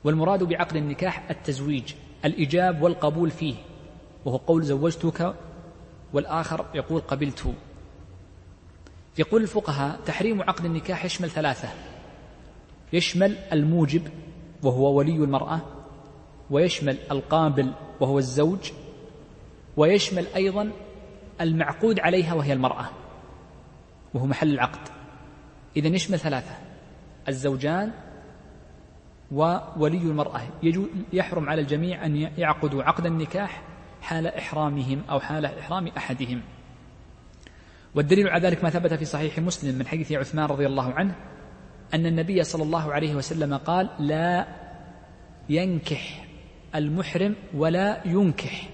والمراد 0.04 0.42
بعقد 0.44 0.76
النكاح 0.76 1.30
التزويج 1.30 1.94
الإجاب 2.24 2.82
والقبول 2.82 3.30
فيه 3.30 3.54
وهو 4.24 4.36
قول 4.36 4.62
زوجتك 4.62 5.34
والآخر 6.12 6.66
يقول 6.74 7.00
قبلت. 7.00 7.54
يقول 9.18 9.42
الفقهاء 9.42 10.00
تحريم 10.06 10.42
عقد 10.42 10.64
النكاح 10.64 11.04
يشمل 11.04 11.30
ثلاثة 11.30 11.68
يشمل 12.92 13.36
الموجب 13.52 14.02
وهو 14.62 14.94
ولي 14.94 15.16
المرأة 15.16 15.60
ويشمل 16.50 16.98
القابل 17.10 17.72
وهو 18.00 18.18
الزوج 18.18 18.72
ويشمل 19.76 20.26
أيضا 20.36 20.70
المعقود 21.40 22.00
عليها 22.00 22.34
وهي 22.34 22.52
المرأة 22.52 22.88
وهو 24.14 24.26
محل 24.26 24.50
العقد. 24.50 24.88
إذا 25.76 25.88
يشمل 25.88 26.18
ثلاثة 26.18 26.54
الزوجان 27.28 27.92
وولي 29.32 29.98
المرأة. 29.98 30.40
يحرم 31.12 31.48
على 31.48 31.60
الجميع 31.60 32.06
أن 32.06 32.16
يعقدوا 32.16 32.82
عقد 32.82 33.06
النكاح 33.06 33.62
حال 34.02 34.26
إحرامهم 34.26 35.02
أو 35.10 35.20
حال 35.20 35.46
إحرام 35.46 35.88
أحدهم. 35.88 36.42
والدليل 37.94 38.28
على 38.28 38.42
ذلك 38.42 38.64
ما 38.64 38.70
ثبت 38.70 38.94
في 38.94 39.04
صحيح 39.04 39.38
مسلم 39.38 39.78
من 39.78 39.86
حديث 39.86 40.12
عثمان 40.12 40.46
رضي 40.46 40.66
الله 40.66 40.92
عنه 40.92 41.14
أن 41.94 42.06
النبي 42.06 42.44
صلى 42.44 42.62
الله 42.62 42.92
عليه 42.92 43.14
وسلم 43.14 43.56
قال 43.56 43.88
لا 43.98 44.46
ينكح 45.48 46.26
المحرم 46.74 47.36
ولا 47.54 48.06
ينكح. 48.06 48.68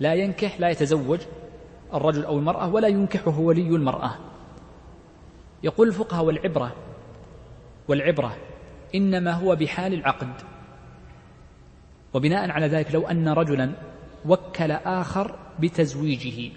لا 0.00 0.14
ينكح 0.14 0.60
لا 0.60 0.68
يتزوج 0.68 1.20
الرجل 1.94 2.24
أو 2.24 2.38
المرأة 2.38 2.74
ولا 2.74 2.88
ينكحه 2.88 3.38
ولي 3.38 3.68
المرأة. 3.68 4.16
يقول 5.62 5.88
الفقهاء 5.88 6.24
والعبرة 6.24 6.74
والعبرة 7.88 8.36
إنما 8.94 9.32
هو 9.32 9.56
بحال 9.56 9.94
العقد. 9.94 10.32
وبناء 12.14 12.50
على 12.50 12.66
ذلك 12.66 12.94
لو 12.94 13.06
أن 13.06 13.28
رجلا 13.28 13.72
وكل 14.26 14.70
آخر 14.70 15.38
بتزويجه 15.60 16.52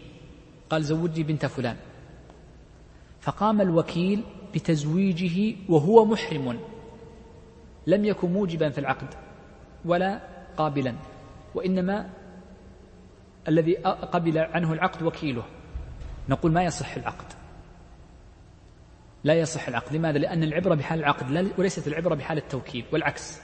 قال 0.70 0.84
زوجني 0.84 1.24
بنت 1.24 1.46
فلان. 1.46 1.76
فقام 3.22 3.62
الوكيل 3.62 4.24
بتزويجه 4.54 5.56
وهو 5.70 6.06
محرم. 6.06 6.60
لم 7.88 8.06
يكن 8.06 8.34
موجبا 8.34 8.70
في 8.70 8.78
العقد 8.78 9.08
ولا 9.86 10.22
قابلا 10.58 10.96
وإنما 11.56 12.10
الذي 13.48 13.76
قبل 13.86 14.38
عنه 14.38 14.74
العقد 14.74 15.04
وكيله. 15.04 15.44
نقول 16.30 16.52
ما 16.52 16.64
يصح 16.64 16.96
العقد؟ 16.96 17.26
لا 19.24 19.34
يصح 19.34 19.68
العقد. 19.68 19.96
لماذا؟ 19.96 20.18
لأن 20.18 20.44
العبرة 20.44 20.76
بحال 20.76 21.00
العقد 21.00 21.52
وليست 21.58 21.88
العبرة 21.88 22.16
بحال 22.16 22.38
التوكيل 22.38 22.86
والعكس. 22.94 23.42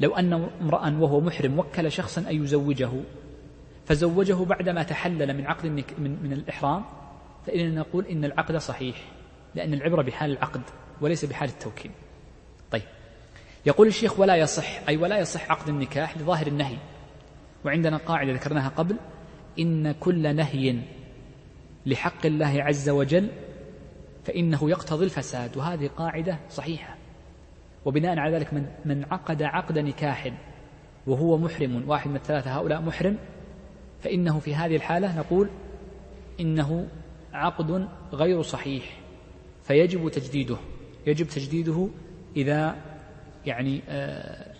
لو 0.00 0.16
أن 0.16 0.32
امرأ 0.60 0.98
وهو 1.00 1.20
محرم 1.20 1.58
وكل 1.58 1.92
شخصا 1.92 2.20
أن 2.20 2.42
يزوجه 2.42 2.90
فزوجه 3.86 4.44
بعدما 4.44 4.82
تحلل 4.82 5.36
من 5.36 5.46
عقد 5.46 5.66
من, 5.66 6.18
من 6.22 6.32
الإحرام 6.32 6.84
فإننا 7.46 7.80
نقول 7.80 8.06
إن 8.06 8.24
العقد 8.24 8.56
صحيح. 8.56 8.96
لأن 9.54 9.74
العبرة 9.74 10.02
بحال 10.02 10.30
العقد 10.30 10.62
وليس 11.00 11.24
بحال 11.24 11.48
التوكيل. 11.48 11.90
طيب. 12.70 12.82
يقول 13.66 13.86
الشيخ 13.86 14.20
ولا 14.20 14.36
يصح 14.36 14.88
أي 14.88 14.96
ولا 14.96 15.18
يصح 15.18 15.50
عقد 15.50 15.68
النكاح 15.68 16.18
لظاهر 16.18 16.46
النهي. 16.46 16.76
وعندنا 17.64 17.96
قاعدة 17.96 18.32
ذكرناها 18.32 18.68
قبل. 18.68 18.96
إن 19.58 19.92
كل 19.92 20.36
نهي 20.36 20.78
لحق 21.86 22.26
الله 22.26 22.62
عز 22.62 22.88
وجل 22.88 23.28
فإنه 24.24 24.70
يقتضي 24.70 25.04
الفساد. 25.04 25.56
وهذه 25.56 25.90
قاعدة 25.96 26.38
صحيحة. 26.50 26.96
وبناء 27.84 28.18
على 28.18 28.36
ذلك 28.36 28.54
من, 28.54 28.66
من 28.84 29.04
عقد 29.10 29.42
عقد 29.42 29.78
نكاح 29.78 30.32
وهو 31.06 31.38
محرم 31.38 31.84
واحد 31.88 32.10
من 32.10 32.16
الثلاثة 32.16 32.58
هؤلاء 32.58 32.80
محرم 32.80 33.18
فإنه 34.02 34.38
في 34.38 34.54
هذه 34.54 34.76
الحالة 34.76 35.18
نقول 35.18 35.50
إنه 36.40 36.88
عقد 37.32 37.88
غير 38.12 38.42
صحيح. 38.42 39.03
فيجب 39.64 40.08
تجديده. 40.08 40.56
يجب 41.06 41.26
تجديده 41.26 41.88
إذا 42.36 42.76
يعني 43.46 43.82
آه، 43.88 44.54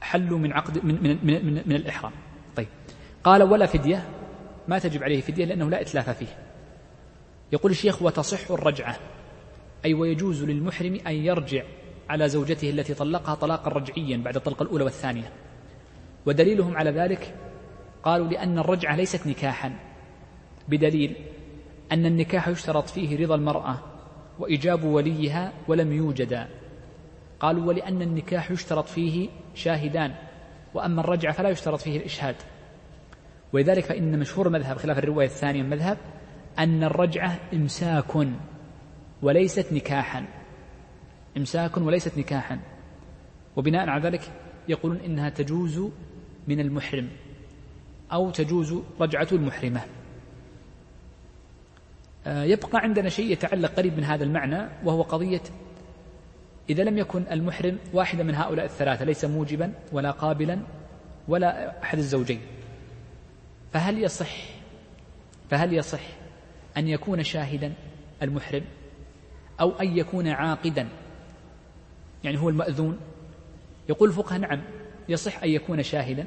حلوا 0.00 0.38
من 0.38 0.52
عقد 0.52 0.84
من 0.84 1.02
من 1.02 1.18
من, 1.22 1.46
من, 1.46 1.62
من 1.66 1.76
الإحرام. 1.76 2.12
طيب. 2.56 2.68
قال 3.24 3.42
ولا 3.42 3.66
فدية. 3.66 4.08
ما 4.68 4.78
تجب 4.78 5.02
عليه 5.02 5.20
فدية 5.20 5.44
لأنه 5.44 5.70
لا 5.70 5.80
إتلاف 5.80 6.10
فيه. 6.10 6.38
يقول 7.52 7.72
الشيخ 7.72 8.02
وتصح 8.02 8.50
الرجعة. 8.50 8.96
أي 9.84 9.94
ويجوز 9.94 10.44
للمحرم 10.44 10.98
أن 11.06 11.14
يرجع 11.14 11.62
على 12.08 12.28
زوجته 12.28 12.70
التي 12.70 12.94
طلقها 12.94 13.34
طلاقا 13.34 13.70
رجعيا 13.70 14.16
بعد 14.16 14.36
الطلقة 14.36 14.62
الأولى 14.62 14.84
والثانية. 14.84 15.32
ودليلهم 16.26 16.76
على 16.76 16.90
ذلك 16.90 17.34
قالوا 18.02 18.26
لأن 18.26 18.58
الرجعة 18.58 18.96
ليست 18.96 19.26
نكاحا. 19.26 19.72
بدليل 20.68 21.16
أن 21.92 22.06
النكاح 22.06 22.48
يشترط 22.48 22.88
فيه 22.88 23.24
رضا 23.24 23.34
المرأة 23.34 23.78
وإجاب 24.38 24.84
وليها 24.84 25.52
ولم 25.68 25.92
يوجدا. 25.92 26.48
قالوا 27.40 27.66
ولأن 27.66 28.02
النكاح 28.02 28.50
يشترط 28.50 28.88
فيه 28.88 29.28
شاهدان 29.54 30.14
وأما 30.74 31.00
الرجعة 31.00 31.32
فلا 31.32 31.48
يشترط 31.48 31.80
فيه 31.80 31.96
الإشهاد. 31.96 32.36
ولذلك 33.52 33.84
فإن 33.84 34.18
مشهور 34.18 34.46
المذهب 34.46 34.76
خلاف 34.76 34.98
الرواية 34.98 35.26
الثانية 35.26 35.60
المذهب 35.60 35.98
أن 36.58 36.84
الرجعة 36.84 37.38
إمساك 37.54 38.28
وليست 39.22 39.72
نكاحا. 39.72 40.24
إمساك 41.36 41.76
وليست 41.76 42.18
نكاحا. 42.18 42.60
وبناء 43.56 43.88
على 43.88 44.02
ذلك 44.02 44.20
يقولون 44.68 44.98
إنها 44.98 45.28
تجوز 45.28 45.90
من 46.48 46.60
المحرم 46.60 47.08
أو 48.12 48.30
تجوز 48.30 48.74
رجعة 49.00 49.28
المحرمة. 49.32 49.80
يبقى 52.26 52.78
عندنا 52.78 53.08
شيء 53.08 53.32
يتعلق 53.32 53.70
قريب 53.70 53.96
من 53.96 54.04
هذا 54.04 54.24
المعنى 54.24 54.68
وهو 54.84 55.02
قضية 55.02 55.42
إذا 56.70 56.82
لم 56.82 56.98
يكن 56.98 57.24
المحرم 57.30 57.78
واحدا 57.92 58.22
من 58.22 58.34
هؤلاء 58.34 58.64
الثلاثة 58.64 59.04
ليس 59.04 59.24
موجبا 59.24 59.72
ولا 59.92 60.10
قابلا 60.10 60.58
ولا 61.28 61.82
أحد 61.82 61.98
الزوجين. 61.98 62.40
فهل 63.72 63.98
يصح 64.04 64.36
فهل 65.50 65.72
يصح 65.72 66.00
أن 66.76 66.88
يكون 66.88 67.22
شاهدا 67.22 67.72
المحرم 68.22 68.64
أو 69.60 69.70
أن 69.70 69.98
يكون 69.98 70.28
عاقدا؟ 70.28 70.88
يعني 72.24 72.38
هو 72.38 72.48
المأذون. 72.48 72.98
يقول 73.88 74.08
الفقهاء 74.08 74.40
نعم 74.40 74.60
يصح 75.08 75.42
أن 75.42 75.48
يكون 75.48 75.82
شاهدا 75.82 76.26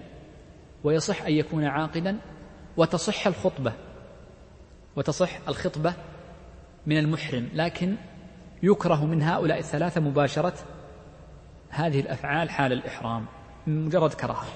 ويصح 0.83 1.21
أن 1.21 1.33
يكون 1.33 1.65
عاقدا 1.65 2.17
وتصح 2.77 3.27
الخطبة. 3.27 3.73
وتصح 4.95 5.39
الخطبة 5.47 5.93
من 6.85 6.97
المحرم 6.97 7.49
لكن 7.53 7.95
يكره 8.63 9.05
من 9.05 9.21
هؤلاء 9.21 9.59
الثلاثة 9.59 10.01
مباشرة 10.01 10.53
هذه 11.69 11.99
الأفعال 11.99 12.49
حال 12.49 12.73
الإحرام 12.73 13.25
مجرد 13.67 14.13
كراهة. 14.13 14.47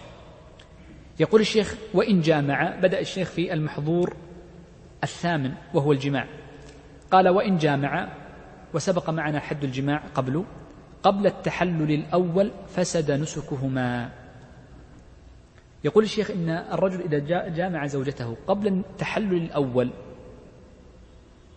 يقول 1.20 1.42
الشيخ 1.42 1.76
وإن 1.94 2.22
جامع 2.22 2.76
بدأ 2.76 3.00
الشيخ 3.00 3.30
في 3.30 3.54
المحظور 3.54 4.16
الثامن 5.04 5.54
وهو 5.74 5.92
الجماع. 5.92 6.28
قال 7.12 7.30
وإن 7.30 7.58
جامع 7.58 8.10
وسبق 8.74 9.10
معنا 9.10 9.40
حد 9.40 9.64
الجماع 9.64 10.04
قبل 10.16 10.46
قبل 11.04 11.28
التحلل 11.28 11.92
الأول 11.92 12.52
فسد 12.68 13.12
نسكهما. 13.12 14.12
يقول 15.84 16.04
الشيخ 16.04 16.32
إن 16.32 16.50
الرجل 16.50 17.02
إذا 17.02 17.48
جامع 17.48 17.86
زوجته 17.86 18.38
قبل 18.48 18.68
التحلل 18.68 19.34
الأول 19.34 19.92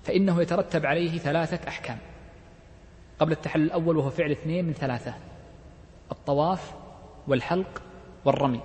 فإنه 0.02 0.42
يترتب 0.42 0.86
عليه 0.86 1.18
ثلاثة 1.18 1.68
أحكام. 1.68 1.98
قبل 3.18 3.32
التحلل 3.32 3.64
الأول 3.64 3.96
وهو 3.96 4.10
فعل 4.10 4.30
اثنين 4.30 4.64
من 4.64 4.72
ثلاثة 4.72 5.14
الطواف 6.12 6.74
والحلق 7.28 7.82
والرمي. 8.24 8.60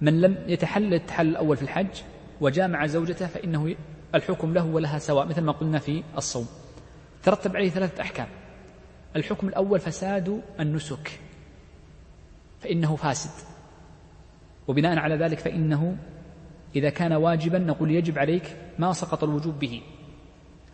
من 0.00 0.20
لم 0.20 0.44
يتحلل 0.46 0.94
التحلل 0.94 1.30
الأول 1.30 1.56
في 1.56 1.62
الحج 1.62 2.02
وجامع 2.40 2.86
زوجته 2.86 3.26
فإنه 3.26 3.74
الحكم 4.14 4.54
له 4.54 4.66
ولها 4.66 4.98
سواء 4.98 5.26
مثل 5.26 5.40
ما 5.40 5.52
قلنا 5.52 5.78
في 5.78 6.02
الصوم. 6.16 6.48
ترتب 7.22 7.56
عليه 7.56 7.70
ثلاثة 7.70 8.02
أحكام 8.02 8.26
الحكم 9.16 9.48
الأول 9.48 9.80
فساد 9.80 10.42
النسك 10.60 11.20
فإنه 12.60 12.96
فاسد. 12.96 13.46
وبناء 14.68 14.98
على 14.98 15.16
ذلك 15.16 15.38
فإنه 15.38 15.96
إذا 16.76 16.90
كان 16.90 17.12
واجبا 17.12 17.58
نقول 17.58 17.90
يجب 17.90 18.18
عليك 18.18 18.56
ما 18.78 18.92
سقط 18.92 19.24
الوجوب 19.24 19.58
به. 19.58 19.82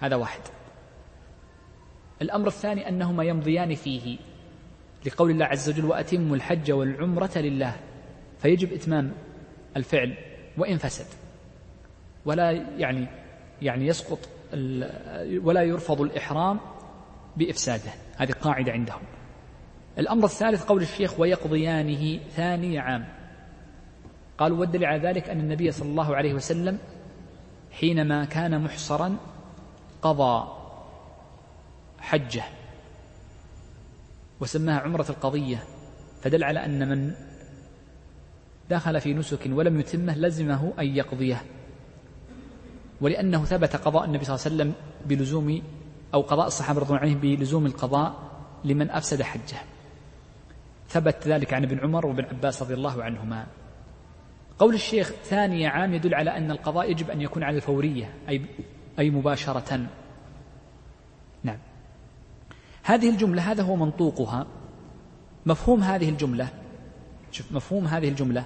هذا 0.01 0.17
واحد. 0.17 0.41
الأمر 2.23 2.47
الثاني 2.47 2.89
أنهما 2.89 3.25
يمضيان 3.25 3.75
فيه. 3.75 4.19
لقول 5.07 5.31
الله 5.31 5.45
عز 5.45 5.69
وجل 5.69 5.85
وأتموا 5.85 6.37
الحج 6.37 6.73
والعمرة 6.73 7.39
لله. 7.39 7.77
فيجب 8.39 8.73
إتمام 8.73 9.13
الفعل 9.77 10.15
وإن 10.59 10.77
فسد. 10.77 11.07
ولا 12.25 12.51
يعني 12.51 13.07
يعني 13.63 13.87
يسقط 13.87 14.19
ولا 15.43 15.63
يرفض 15.63 16.01
الإحرام 16.01 16.61
بإفساده. 17.37 17.91
هذه 18.17 18.33
قاعدة 18.33 18.73
عندهم. 18.73 19.03
الأمر 19.99 20.25
الثالث 20.25 20.65
قول 20.65 20.83
الشيخ 20.83 21.21
ويقضيانه 21.21 22.19
ثاني 22.19 22.79
عام. 22.79 23.20
قالوا 24.41 24.59
والدليل 24.59 24.85
على 24.85 25.09
ذلك 25.09 25.29
أن 25.29 25.41
النبي 25.41 25.73
صلى 25.73 25.89
الله 25.89 26.17
عليه 26.17 26.35
وسلم 26.35 26.79
حينما 27.73 28.25
كان 28.25 28.65
محصرا 28.65 29.17
قضى 30.03 30.49
حجه 31.99 32.45
وسماها 34.41 34.81
عمرة 34.81 35.07
القضية 35.11 35.65
فدل 36.23 36.45
على 36.45 36.65
أن 36.65 36.89
من 36.89 37.15
دخل 38.71 39.01
في 39.01 39.15
نسك 39.15 39.41
ولم 39.47 39.81
يتمه 39.81 40.19
لزمه 40.19 40.73
أن 40.79 40.87
يقضيه 40.87 41.43
ولأنه 43.01 43.45
ثبت 43.45 43.77
قضاء 43.77 44.05
النبي 44.05 44.25
صلى 44.25 44.35
الله 44.35 44.45
عليه 44.47 44.55
وسلم 44.57 44.73
بلزوم 45.07 45.63
أو 46.15 46.21
قضاء 46.21 46.47
الصحابة 46.47 46.81
رضي 46.81 46.89
الله 46.89 47.01
عنهم 47.01 47.19
بلزوم 47.21 47.67
القضاء 47.67 48.15
لمن 48.65 48.91
أفسد 48.91 49.23
حجه. 49.23 49.59
ثبت 50.89 51.29
ذلك 51.29 51.55
عن 51.55 51.63
ابن 51.63 51.79
عمر 51.79 52.07
وابن 52.07 52.25
عباس 52.25 52.63
رضي 52.63 52.75
الله 52.75 53.03
عنهما. 53.03 53.47
قول 54.61 54.75
الشيخ 54.75 55.13
ثاني 55.25 55.67
عام 55.67 55.95
يدل 55.95 56.15
على 56.15 56.37
أن 56.37 56.51
القضاء 56.51 56.91
يجب 56.91 57.11
أن 57.11 57.21
يكون 57.21 57.43
على 57.43 57.57
الفورية 57.57 58.15
أي 58.29 58.43
أي 58.99 59.11
مباشرة. 59.11 59.87
نعم. 61.43 61.59
هذه 62.83 63.11
الجملة 63.11 63.53
هذا 63.53 63.63
هو 63.63 63.77
منطوقها. 63.77 64.47
مفهوم 65.47 65.83
هذه 65.83 66.09
الجملة 66.09 66.49
شوف 67.33 67.53
مفهوم 67.53 67.87
هذه 67.87 68.09
الجملة 68.09 68.45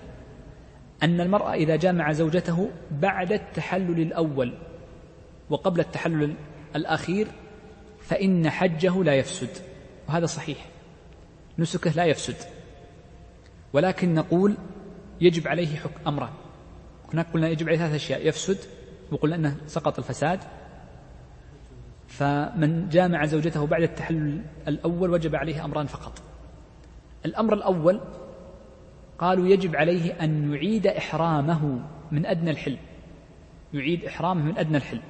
أن 1.02 1.20
المرأة 1.20 1.54
إذا 1.54 1.76
جامع 1.76 2.12
زوجته 2.12 2.70
بعد 2.90 3.32
التحلل 3.32 4.00
الأول 4.00 4.54
وقبل 5.50 5.80
التحلل 5.80 6.34
الأخير 6.76 7.28
فإن 8.00 8.50
حجه 8.50 9.02
لا 9.02 9.14
يفسد. 9.14 9.50
وهذا 10.08 10.26
صحيح. 10.26 10.66
نسكه 11.58 11.90
لا 11.90 12.04
يفسد. 12.04 12.36
ولكن 13.72 14.14
نقول 14.14 14.56
يجب 15.24 15.48
عليه 15.48 15.76
حكم 15.76 16.08
أمران. 16.08 16.32
هناك 17.12 17.26
قلنا 17.32 17.48
يجب 17.48 17.68
عليه 17.68 17.78
ثلاث 17.78 17.94
أشياء. 17.94 18.26
يفسد 18.26 18.58
وقلنا 19.12 19.36
أنه 19.36 19.56
سقط 19.66 19.98
الفساد. 19.98 20.40
فمن 22.08 22.88
جامع 22.88 23.24
زوجته 23.24 23.66
بعد 23.66 23.82
التحلل 23.82 24.42
الأول 24.68 25.10
وجب 25.10 25.34
عليه 25.34 25.64
أمران 25.64 25.86
فقط. 25.86 26.22
الأمر 27.26 27.54
الأول 27.54 28.00
قالوا 29.18 29.48
يجب 29.48 29.76
عليه 29.76 30.12
أن 30.12 30.54
يعيد 30.54 30.86
إحرامه 30.86 31.80
من 32.12 32.26
أدنى 32.26 32.50
الحلم 32.50 32.78
يعيد 33.74 34.04
إحرامه 34.04 34.42
من 34.42 34.58
أدنى 34.58 34.76
الحلم 34.76 35.02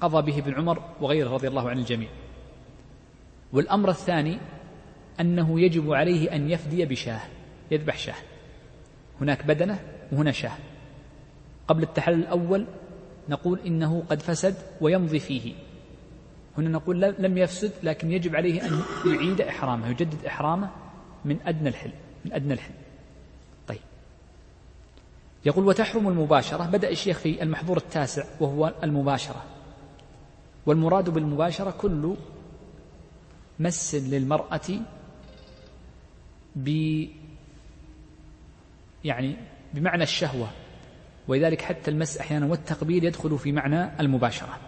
قضى 0.00 0.32
به 0.32 0.38
ابن 0.38 0.54
عمر 0.54 0.82
وغيره 1.00 1.30
رضي 1.30 1.48
الله 1.48 1.70
عن 1.70 1.78
الجميع. 1.78 2.08
والأمر 3.52 3.90
الثاني 3.90 4.38
أنه 5.20 5.60
يجب 5.60 5.92
عليه 5.92 6.34
أن 6.34 6.50
يفدي 6.50 6.84
بشاه. 6.84 7.20
يذبح 7.72 7.98
شاه. 7.98 8.14
هناك 9.20 9.46
بدنة 9.46 9.80
وهنا 10.12 10.32
شاه. 10.32 10.56
قبل 11.68 11.82
التحلل 11.82 12.18
الأول 12.18 12.66
نقول 13.28 13.60
إنه 13.66 14.02
قد 14.10 14.22
فسد 14.22 14.54
ويمضي 14.80 15.18
فيه. 15.18 15.54
هنا 16.58 16.68
نقول 16.68 17.00
لم 17.00 17.38
يفسد 17.38 17.72
لكن 17.82 18.12
يجب 18.12 18.36
عليه 18.36 18.66
أن 18.66 18.82
يعيد 19.06 19.40
إحرامه 19.40 19.88
يجدد 19.88 20.24
إحرامه 20.26 20.70
من 21.24 21.38
أدنى 21.46 21.68
الحلم 21.68 21.92
من 22.24 22.32
أدنى 22.32 22.52
الحلم 22.54 22.74
طيب. 23.68 23.78
يقول 25.44 25.66
وتحرم 25.66 26.08
المباشرة. 26.08 26.64
بدأ 26.64 26.90
الشيخ 26.90 27.18
في 27.18 27.42
المحظور 27.42 27.76
التاسع 27.76 28.24
وهو 28.40 28.74
المباشرة. 28.82 29.44
والمراد 30.66 31.10
بالمباشرة 31.10 31.70
كل 31.70 32.14
مس 33.60 33.94
للمرأة 33.94 34.60
ب 36.56 36.68
يعني 39.04 39.36
بمعنى 39.74 40.02
الشهوة. 40.02 40.48
ولذلك 41.28 41.62
حتى 41.62 41.90
المس 41.90 42.18
أحيانا 42.18 42.46
والتقبيل 42.46 43.04
يدخل 43.04 43.38
في 43.38 43.52
معنى 43.52 44.00
المباشرة. 44.00 44.58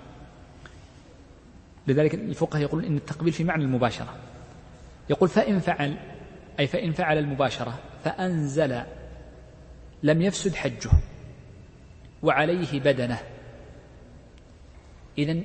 لذلك 1.86 2.14
الفقهاء 2.14 2.62
يقولون 2.62 2.84
إن 2.84 2.96
التقبيل 2.96 3.32
في 3.32 3.44
معنى 3.44 3.64
المباشرة. 3.64 4.14
يقول 5.10 5.28
فإن 5.28 5.58
فعل 5.58 5.96
أي 6.60 6.66
فإن 6.66 6.92
فعل 6.92 7.18
المباشرة 7.18 7.78
فأنزل 8.04 8.82
لم 10.02 10.22
يفسد 10.22 10.54
حجه 10.54 10.90
وعليه 12.22 12.80
بدنه. 12.80 13.18
إذا 15.18 15.40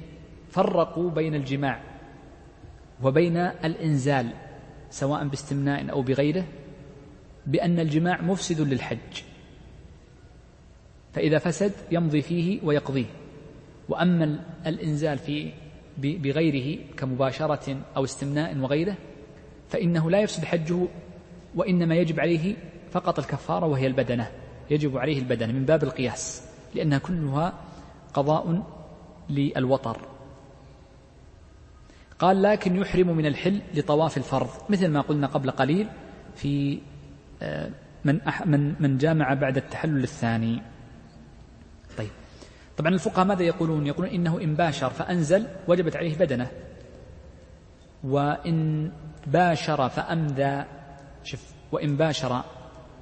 فرقوا 0.52 1.12
بين 1.12 1.36
الجماع 1.36 1.82
وبين 3.04 3.38
الإنزال 3.38 4.34
سواء 4.90 5.28
باستمناء 5.28 5.92
أو 5.92 6.02
بغيره 6.02 6.46
بأن 7.50 7.80
الجماع 7.80 8.22
مفسد 8.22 8.62
للحج. 8.62 9.24
فإذا 11.14 11.38
فسد 11.38 11.72
يمضي 11.92 12.22
فيه 12.22 12.60
ويقضيه. 12.64 13.06
وأما 13.90 14.40
الإنزال 14.66 15.18
في 15.18 15.52
بغيره 15.98 16.80
كمباشرة 16.98 17.78
أو 17.98 18.04
استمناء 18.04 18.58
وغيره 18.58 18.96
فإنه 19.70 20.12
لا 20.12 20.20
يفسد 20.20 20.46
حجه 20.46 20.88
وإنما 21.56 21.96
يجب 21.96 22.20
عليه 22.20 22.56
فقط 22.92 23.20
الكفارة 23.20 23.66
وهي 23.66 23.88
البدنة. 23.88 24.32
يجب 24.70 24.98
عليه 24.98 25.20
البدنة 25.20 25.54
من 25.54 25.66
باب 25.66 25.84
القياس 25.84 26.44
لأنها 26.76 26.98
كلها 26.98 27.54
قضاء 28.14 28.64
للوطر. 29.30 29.98
قال 32.20 32.42
لكن 32.42 32.76
يحرم 32.76 33.18
من 33.18 33.26
الحل 33.26 33.62
لطواف 33.74 34.18
الفرض. 34.18 34.50
مثل 34.70 34.88
ما 34.88 35.02
قلنا 35.02 35.28
قبل 35.28 35.52
قليل 35.52 35.88
في 36.36 36.80
من 38.06 38.20
من 38.46 38.76
من 38.80 38.98
جامع 38.98 39.34
بعد 39.34 39.58
التحلل 39.58 40.04
الثاني. 40.04 40.62
طيب. 41.98 42.10
طبعا 42.78 42.94
الفقهاء 42.94 43.26
ماذا 43.26 43.44
يقولون؟ 43.44 43.88
يقولون 43.88 44.12
إنه 44.12 44.42
إن 44.42 44.56
باشر 44.56 44.90
فأنزل 44.90 45.48
وجبت 45.68 45.96
عليه 45.96 46.18
بدنة. 46.18 46.48
وإن 48.04 48.92
باشر 49.28 49.90
فأمذى. 49.90 50.66
شف 51.24 51.54
وإن 51.72 51.98
باشر 51.98 52.44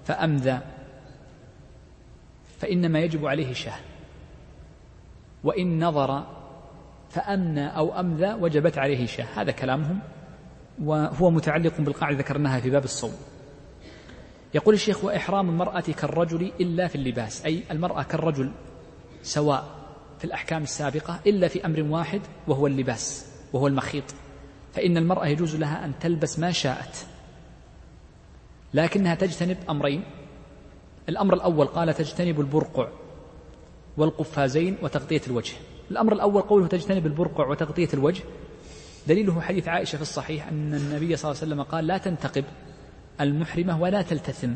فأمذى. 0.05 0.59
فإنما 2.57 2.99
يجب 2.99 3.25
عليه 3.25 3.53
شاه 3.53 3.79
وإن 5.43 5.83
نظر 5.83 6.23
فأمنى 7.09 7.67
أو 7.77 7.99
أمذى 7.99 8.33
وجبت 8.33 8.77
عليه 8.77 9.05
شاه 9.05 9.25
هذا 9.35 9.51
كلامهم. 9.51 9.99
وهو 10.83 11.29
متعلق 11.29 11.81
بالقاعدة 11.81 12.17
ذكرناها 12.17 12.59
في 12.59 12.69
باب 12.69 12.83
الصوم. 12.83 13.13
يقول 14.57 14.75
الشيخ 14.75 15.03
وإحرام 15.03 15.49
المرأة 15.49 15.81
كالرجل 15.81 16.51
إلا 16.61 16.87
في 16.87 16.95
اللباس 16.95 17.45
أي 17.45 17.63
المرأة 17.71 18.03
كالرجل 18.03 18.51
سواء 19.21 19.65
في 20.19 20.25
الأحكام 20.25 20.63
السابقة 20.63 21.19
إلا 21.27 21.47
في 21.47 21.65
أمر 21.65 21.81
واحد 21.81 22.21
وهو 22.47 22.67
اللباس 22.67 23.25
وهو 23.53 23.67
المخيط. 23.67 24.03
فإن 24.73 24.97
المرأة 24.97 25.27
يجوز 25.27 25.55
لها 25.55 25.85
أن 25.85 25.99
تلبس 25.99 26.39
ما 26.39 26.51
شاءت. 26.51 27.05
لكنها 28.73 29.15
تجتنب 29.15 29.57
أمرين. 29.69 30.03
الأمر 31.09 31.33
الأول 31.33 31.67
قال 31.67 31.93
تجتنب 31.93 32.39
البرقع 32.39 32.87
والقفازين 33.97 34.77
وتغطية 34.81 35.21
الوجه. 35.27 35.53
الأمر 35.91 36.13
الأول 36.13 36.41
قوله 36.41 36.67
تجتنب 36.67 37.05
البرقع 37.05 37.47
وتغطية 37.47 37.89
الوجه 37.93 38.23
دليله 39.07 39.41
حديث 39.41 39.67
عائشة 39.67 39.95
في 39.95 40.01
الصحيح 40.01 40.47
أن 40.47 40.73
النبي 40.73 41.15
صلى 41.15 41.31
الله 41.31 41.41
عليه 41.41 41.53
وسلم 41.53 41.61
قال 41.61 41.87
لا 41.87 41.97
تنتقب 41.97 42.45
المحرمة 43.21 43.81
ولا 43.81 44.01
تلتثم. 44.01 44.53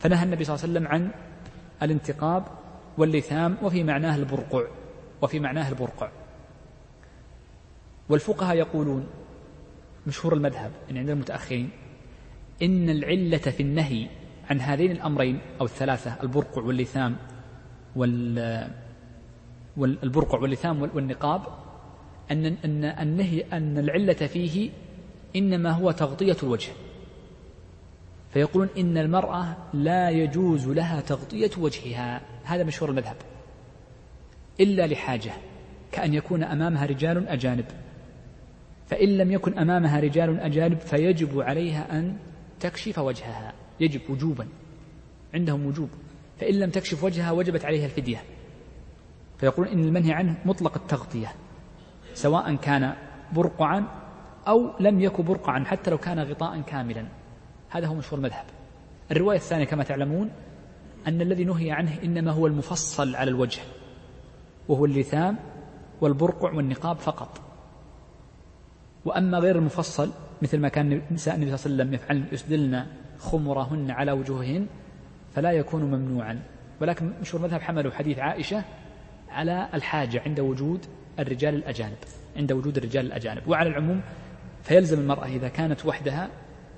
فنهى 0.00 0.24
النبي 0.24 0.44
صلى 0.44 0.54
الله 0.54 0.64
عليه 0.64 0.72
وسلم 0.72 0.88
عن 0.88 1.10
الانتقاب 1.82 2.44
واللثام 2.98 3.56
وفي 3.62 3.84
معناه 3.84 4.16
البرقع 4.16 4.64
وفي 5.22 5.40
معناه 5.40 5.68
البرقع. 5.68 6.10
والفقهاء 8.08 8.56
يقولون 8.56 9.06
مشهور 10.06 10.34
المذهب 10.34 10.70
يعني 10.86 10.98
عند 10.98 11.10
المتأخرين 11.10 11.70
إن 12.62 12.90
العلة 12.90 13.38
في 13.38 13.62
النهي 13.62 14.08
عن 14.50 14.60
هذين 14.60 14.90
الأمرين 14.90 15.38
أو 15.60 15.64
الثلاثة 15.64 16.22
البرقع 16.22 16.62
واللثام 16.62 17.16
وال 17.96 18.68
والبرقع 19.76 20.38
واللثام 20.38 20.82
والنقاب 20.82 21.42
أن 22.30 22.46
أن 22.46 22.84
النهي 22.84 23.44
أن 23.52 23.78
العلة 23.78 24.12
فيه 24.12 24.70
إنما 25.36 25.70
هو 25.70 25.90
تغطية 25.90 26.36
الوجه. 26.42 26.72
فيقولون 28.32 28.68
إن 28.78 28.98
المرأة 28.98 29.56
لا 29.74 30.10
يجوز 30.10 30.68
لها 30.68 31.00
تغطية 31.00 31.50
وجهها. 31.58 32.20
هذا 32.44 32.64
مشهور 32.64 32.90
المذهب. 32.90 33.16
إلا 34.60 34.86
لحاجة 34.86 35.32
كأن 35.92 36.14
يكون 36.14 36.44
أمامها 36.44 36.86
رجال 36.86 37.28
أجانب. 37.28 37.64
فإن 38.86 39.08
لم 39.08 39.32
يكن 39.32 39.58
أمامها 39.58 40.00
رجال 40.00 40.40
أجانب 40.40 40.78
فيجب 40.78 41.40
عليها 41.40 41.98
أن 41.98 42.16
تكشف 42.60 42.98
وجهها. 42.98 43.52
يجب 43.80 44.00
وجوبا. 44.10 44.48
عندهم 45.34 45.66
وجوب. 45.66 45.88
فإن 46.40 46.54
لم 46.54 46.70
تكشف 46.70 47.04
وجهها 47.04 47.30
وجبت 47.30 47.64
عليها 47.64 47.84
الفدية. 47.84 48.22
فيقولون 49.38 49.72
إن 49.72 49.84
المنهي 49.84 50.12
عنه 50.12 50.36
مطلق 50.44 50.74
التغطية 50.76 51.32
سواء 52.14 52.54
كان 52.54 52.94
برقعا 53.32 53.84
أو 54.48 54.70
لم 54.80 55.00
يك 55.00 55.20
برقعا 55.20 55.64
حتى 55.64 55.90
لو 55.90 55.98
كان 55.98 56.18
غطاء 56.18 56.60
كاملا. 56.60 57.06
هذا 57.72 57.86
هو 57.86 57.94
مشهور 57.94 58.18
المذهب 58.18 58.44
الرواية 59.10 59.36
الثانية 59.36 59.64
كما 59.64 59.84
تعلمون 59.84 60.30
أن 61.06 61.20
الذي 61.20 61.44
نهي 61.44 61.70
عنه 61.70 61.98
إنما 62.04 62.30
هو 62.30 62.46
المفصل 62.46 63.16
على 63.16 63.30
الوجه 63.30 63.60
وهو 64.68 64.84
اللثام 64.84 65.36
والبرقع 66.00 66.52
والنقاب 66.52 66.96
فقط. 66.96 67.40
وأما 69.04 69.38
غير 69.38 69.58
المفصل 69.58 70.10
مثل 70.42 70.58
ما 70.58 70.68
كان 70.68 71.02
نساء 71.10 71.34
النبي 71.34 71.56
صلى 71.56 71.72
الله 71.72 71.84
عليه 71.84 71.94
وسلم 71.94 71.94
يفعلن 71.94 72.26
يسدلن 72.32 72.86
خمرهن 73.18 73.90
على 73.90 74.12
وجوههن 74.12 74.66
فلا 75.34 75.52
يكون 75.52 75.82
ممنوعا. 75.82 76.42
ولكن 76.80 77.12
مشهور 77.20 77.42
مذهب 77.42 77.60
حملوا 77.60 77.92
حديث 77.92 78.18
عائشة 78.18 78.64
على 79.30 79.68
الحاجة 79.74 80.22
عند 80.26 80.40
وجود 80.40 80.86
الرجال 81.18 81.54
الأجانب 81.54 81.96
عند 82.36 82.52
وجود 82.52 82.76
الرجال 82.76 83.06
الأجانب. 83.06 83.48
وعلى 83.48 83.68
العموم 83.68 84.00
فيلزم 84.62 85.00
المرأة 85.00 85.26
إذا 85.26 85.48
كانت 85.48 85.86
وحدها 85.86 86.28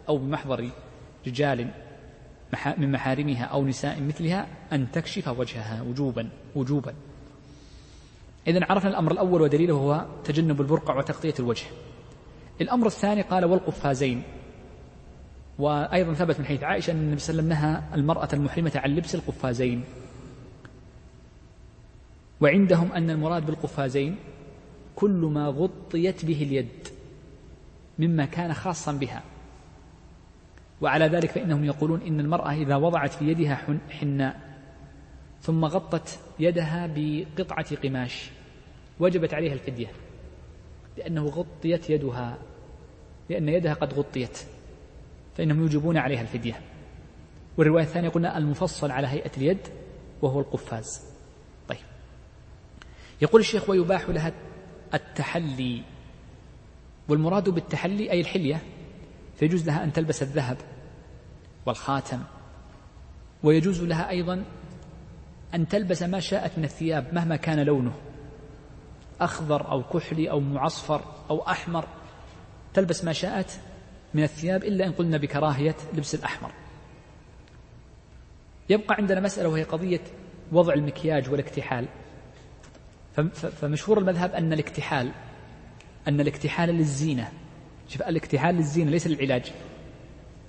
أو 0.08 0.18
بمحضر 0.18 0.70
رجال 1.26 1.70
من 2.78 2.92
محارمها 2.92 3.44
أو 3.44 3.64
نساء 3.64 4.00
مثلها 4.00 4.46
أن 4.72 4.92
تكشف 4.92 5.28
وجهها 5.28 5.82
وجوبا 5.82 6.28
وجوبا. 6.54 6.94
إذا 8.46 8.64
عرفنا 8.64 8.90
الأمر 8.90 9.12
الأول 9.12 9.42
ودليله 9.42 9.74
هو 9.74 10.06
تجنب 10.24 10.60
البرقع 10.60 10.98
وتغطية 10.98 11.34
الوجه. 11.38 11.66
الأمر 12.60 12.86
الثاني 12.86 13.22
قال 13.22 13.44
والقفازين. 13.44 14.22
وأيضا 15.58 16.14
ثبت 16.14 16.38
من 16.38 16.46
حديث 16.46 16.62
عائشة 16.62 16.90
أن 16.90 16.96
النبي 16.96 17.20
صلى 17.20 17.40
الله 17.40 17.56
عليه 17.56 17.64
وسلم 17.64 17.82
نهى 17.82 17.94
المرأة 17.94 18.28
المحرمة 18.32 18.72
عن 18.74 18.94
لبس 18.94 19.14
القفازين. 19.14 19.84
وعندهم 22.40 22.92
أن 22.92 23.10
المراد 23.10 23.46
بالقفازين 23.46 24.16
كل 24.96 25.30
ما 25.34 25.46
غطيت 25.46 26.24
به 26.24 26.42
اليد 26.42 26.88
مما 27.98 28.24
كان 28.24 28.54
خاصا 28.54 28.92
بها. 28.92 29.22
وعلى 30.80 31.06
ذلك 31.06 31.30
فإنهم 31.30 31.64
يقولون 31.64 32.02
إن 32.02 32.20
المرأة 32.20 32.52
إذا 32.52 32.76
وضعت 32.76 33.12
في 33.12 33.28
يدها 33.28 33.78
حناء 33.90 34.40
ثم 35.40 35.64
غطت 35.64 36.18
يدها 36.38 36.90
بقطعة 36.94 37.76
قماش 37.76 38.30
وجبت 39.00 39.34
عليها 39.34 39.52
الفدية 39.52 39.88
لأنه 40.96 41.26
غطيت 41.26 41.90
يدها 41.90 42.38
لأن 43.30 43.48
يدها 43.48 43.74
قد 43.74 43.94
غطيت 43.94 44.38
فإنهم 45.36 45.60
يوجبون 45.60 45.96
عليها 45.96 46.20
الفدية. 46.20 46.60
والرواية 47.56 47.84
الثانية 47.84 48.08
قلنا 48.08 48.38
المفصل 48.38 48.90
على 48.90 49.06
هيئة 49.06 49.30
اليد 49.36 49.58
وهو 50.22 50.40
القفاز. 50.40 51.02
طيب. 51.68 51.78
يقول 53.22 53.40
الشيخ 53.40 53.70
ويباح 53.70 54.08
لها 54.08 54.32
التحلي 54.94 55.82
والمراد 57.08 57.48
بالتحلي 57.48 58.10
أي 58.10 58.20
الحلية؟ 58.20 58.62
فيجوز 59.36 59.66
لها 59.66 59.84
أن 59.84 59.92
تلبس 59.92 60.22
الذهب 60.22 60.56
والخاتم 61.66 62.22
ويجوز 63.42 63.82
لها 63.82 64.10
أيضا 64.10 64.44
أن 65.54 65.68
تلبس 65.68 66.02
ما 66.02 66.20
شاءت 66.20 66.58
من 66.58 66.64
الثياب 66.64 67.14
مهما 67.14 67.36
كان 67.36 67.60
لونه 67.60 67.92
أخضر 69.20 69.70
أو 69.70 69.82
كحلي 69.82 70.30
أو 70.30 70.40
معصفر 70.40 71.02
أو 71.30 71.48
أحمر 71.48 71.84
تلبس 72.74 73.04
ما 73.04 73.12
شاءت 73.12 73.60
من 74.14 74.22
الثياب 74.22 74.64
إلا 74.64 74.86
إن 74.86 74.92
قلنا 74.92 75.16
بكراهية 75.16 75.76
لبس 75.94 76.14
الأحمر. 76.14 76.50
يبقى 78.68 78.94
عندنا 78.94 79.20
مسألة 79.20 79.48
وهي 79.48 79.62
قضية 79.62 80.00
وضع 80.52 80.74
المكياج 80.74 81.30
والاكتحال. 81.30 81.88
فمشهور 83.32 83.98
المذهب 83.98 84.32
أن 84.32 84.52
الاكتحال 84.52 85.10
أن 86.08 86.20
الاكتحال 86.20 86.68
للزينة 86.68 87.32
شوف 87.88 88.02
الاكتحال 88.02 88.54
للزينة 88.54 88.90
ليس 88.90 89.06
للعلاج. 89.06 89.52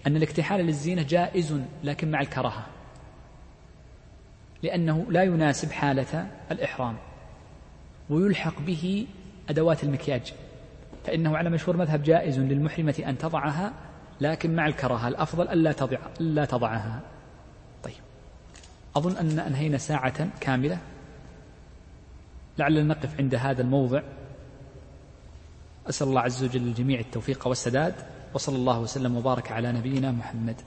أن 0.07 0.15
الاكتحال 0.15 0.61
للزينة 0.61 1.03
جائز 1.03 1.61
لكن 1.83 2.11
مع 2.11 2.21
الكراهة. 2.21 2.65
لأنه 4.63 5.05
لا 5.09 5.23
يناسب 5.23 5.71
حالة 5.71 6.27
الإحرام. 6.51 6.97
ويلحق 8.09 8.61
به 8.61 9.07
أدوات 9.49 9.83
المكياج. 9.83 10.33
فإنه 11.05 11.38
على 11.38 11.49
مشهور 11.49 11.77
مذهب 11.77 12.03
جائز 12.03 12.39
للمحرمة 12.39 13.03
أن 13.07 13.17
تضعها 13.17 13.73
لكن 14.21 14.55
مع 14.55 14.67
الكراهة. 14.67 15.07
الأفضل 15.07 15.47
ألا 15.47 15.71
تضع 15.71 15.97
ألا 16.21 16.45
تضعها. 16.45 17.01
طيب. 17.83 17.93
أظن 18.95 19.17
أن 19.17 19.39
أنهينا 19.39 19.77
ساعة 19.77 20.27
كاملة. 20.39 20.77
لعلنا 22.57 22.83
نقف 22.83 23.19
عند 23.19 23.36
هذا 23.36 23.61
الموضع. 23.61 24.01
أسأل 25.89 26.07
الله 26.07 26.21
عز 26.21 26.43
وجل 26.43 26.61
للجميع 26.61 26.99
التوفيق 26.99 27.47
والسداد 27.47 27.93
وصلى 28.33 28.55
الله 28.55 28.79
وسلم 28.79 29.17
وبارك 29.17 29.51
على 29.51 29.71
نبينا 29.71 30.11
محمد. 30.11 30.61